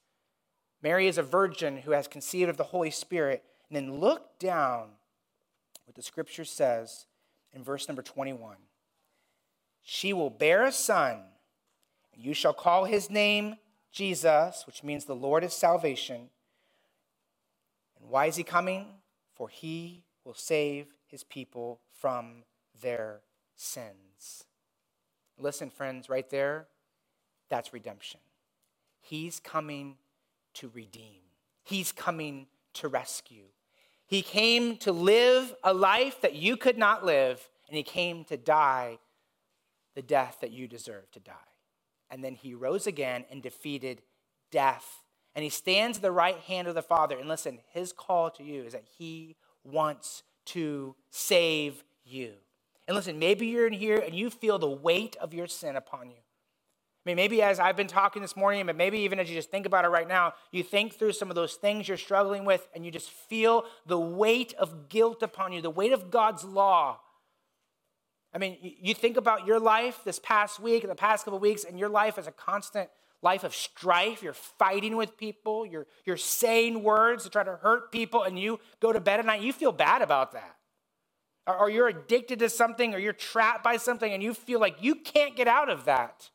[0.82, 4.88] Mary is a virgin who has conceived of the Holy Spirit, and then look down
[5.84, 7.06] what the scripture says
[7.52, 8.56] in verse number 21.
[9.82, 11.22] She will bear a son,
[12.12, 13.56] and you shall call his name
[13.90, 16.28] Jesus, which means the Lord is salvation.
[17.98, 18.86] And why is he coming?
[19.34, 22.44] For he will save his people from
[22.80, 23.20] their
[23.56, 24.44] sins.
[25.38, 26.66] Listen, friends, right there,
[27.48, 28.20] that's redemption.
[29.00, 29.96] He's coming
[30.54, 31.22] to redeem,
[31.62, 33.44] he's coming to rescue.
[34.08, 38.38] He came to live a life that you could not live, and he came to
[38.38, 38.98] die
[39.94, 41.34] the death that you deserve to die.
[42.10, 44.00] And then he rose again and defeated
[44.50, 45.04] death.
[45.34, 47.18] And he stands at the right hand of the Father.
[47.18, 52.32] And listen, his call to you is that he wants to save you.
[52.86, 56.08] And listen, maybe you're in here and you feel the weight of your sin upon
[56.08, 56.16] you.
[57.08, 59.64] Mean, maybe as I've been talking this morning, but maybe even as you just think
[59.64, 62.84] about it right now, you think through some of those things you're struggling with and
[62.84, 67.00] you just feel the weight of guilt upon you, the weight of God's law.
[68.34, 71.78] I mean, you think about your life this past week, the past couple weeks, and
[71.78, 72.90] your life is a constant
[73.22, 74.22] life of strife.
[74.22, 78.60] You're fighting with people, you're, you're saying words to try to hurt people, and you
[78.80, 80.56] go to bed at night, you feel bad about that.
[81.46, 84.94] Or you're addicted to something, or you're trapped by something, and you feel like you
[84.94, 86.28] can't get out of that.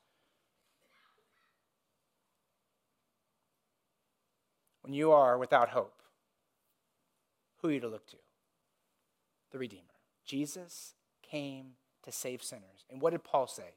[4.83, 6.01] When you are without hope,
[7.61, 8.17] who are you to look to?
[9.51, 9.83] The Redeemer.
[10.25, 11.71] Jesus came
[12.03, 12.85] to save sinners.
[12.91, 13.75] And what did Paul say?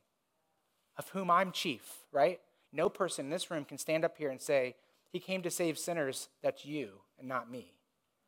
[0.98, 2.40] Of whom I'm chief, right?
[2.72, 4.74] No person in this room can stand up here and say,
[5.10, 6.28] He came to save sinners.
[6.42, 6.88] That's you
[7.18, 7.74] and not me.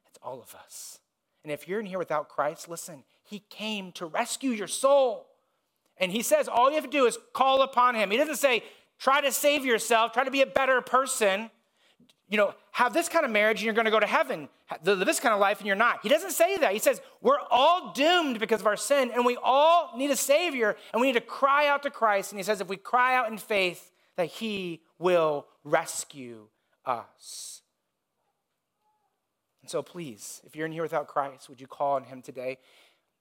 [0.06, 1.00] It's all of us.
[1.42, 5.26] And if you're in here without Christ, listen, He came to rescue your soul.
[5.96, 8.10] And He says all you have to do is call upon Him.
[8.10, 8.62] He doesn't say,
[8.98, 11.50] try to save yourself, try to be a better person
[12.28, 14.48] you know, have this kind of marriage and you're going to go to heaven.
[14.82, 16.00] This kind of life and you're not.
[16.02, 16.72] He doesn't say that.
[16.72, 20.76] He says we're all doomed because of our sin and we all need a Savior
[20.92, 22.32] and we need to cry out to Christ.
[22.32, 26.48] And he says if we cry out in faith, that He will rescue
[26.84, 27.62] us.
[29.62, 32.58] And so please, if you're in here without Christ, would you call on Him today?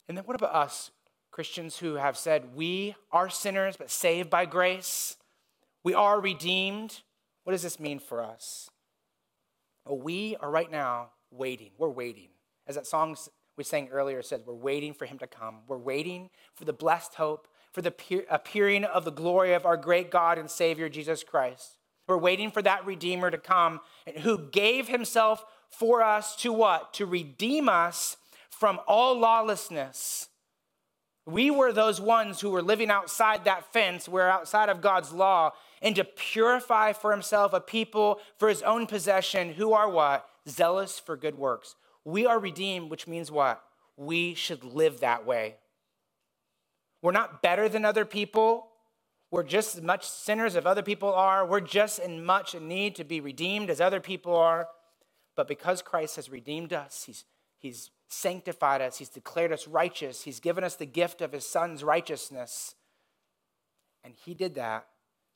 [0.09, 0.91] And then what about us,
[1.31, 5.17] Christians who have said we are sinners but saved by grace?
[5.83, 7.01] We are redeemed.
[7.43, 8.69] What does this mean for us?
[9.89, 11.71] We are right now waiting.
[11.77, 12.29] We're waiting.
[12.67, 13.15] As that song
[13.57, 15.59] we sang earlier said, we're waiting for him to come.
[15.67, 17.93] We're waiting for the blessed hope, for the
[18.29, 21.77] appearing of the glory of our great God and Savior, Jesus Christ.
[22.07, 26.93] We're waiting for that Redeemer to come and who gave himself for us to what?
[26.95, 28.17] To redeem us
[28.49, 30.29] from all lawlessness.
[31.25, 35.51] We were those ones who were living outside that fence, we're outside of God's law,
[35.81, 40.27] and to purify for himself a people for his own possession who are what?
[40.47, 41.75] Zealous for good works.
[42.03, 43.63] We are redeemed, which means what?
[43.95, 45.55] We should live that way.
[47.01, 48.67] We're not better than other people.
[49.29, 51.45] We're just as much sinners as other people are.
[51.45, 54.67] We're just as much in need to be redeemed as other people are.
[55.35, 57.25] But because Christ has redeemed us, he's,
[57.59, 61.83] he's sanctified us, He's declared us righteous, He's given us the gift of His Son's
[61.83, 62.75] righteousness.
[64.03, 64.87] And He did that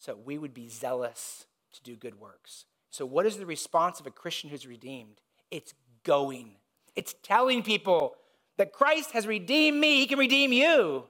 [0.01, 2.65] so we would be zealous to do good works.
[2.89, 5.21] So, what is the response of a Christian who's redeemed?
[5.51, 6.55] It's going,
[6.95, 8.15] it's telling people
[8.57, 11.05] that Christ has redeemed me, He can redeem you.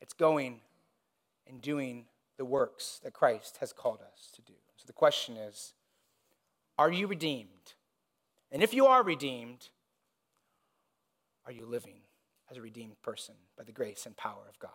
[0.00, 0.60] It's going
[1.46, 2.06] and doing
[2.38, 4.54] the works that Christ has called us to do.
[4.78, 5.74] So, the question is
[6.78, 7.74] are you redeemed?
[8.50, 9.68] And if you are redeemed,
[11.44, 12.00] are you living
[12.50, 14.70] as a redeemed person by the grace and power of God?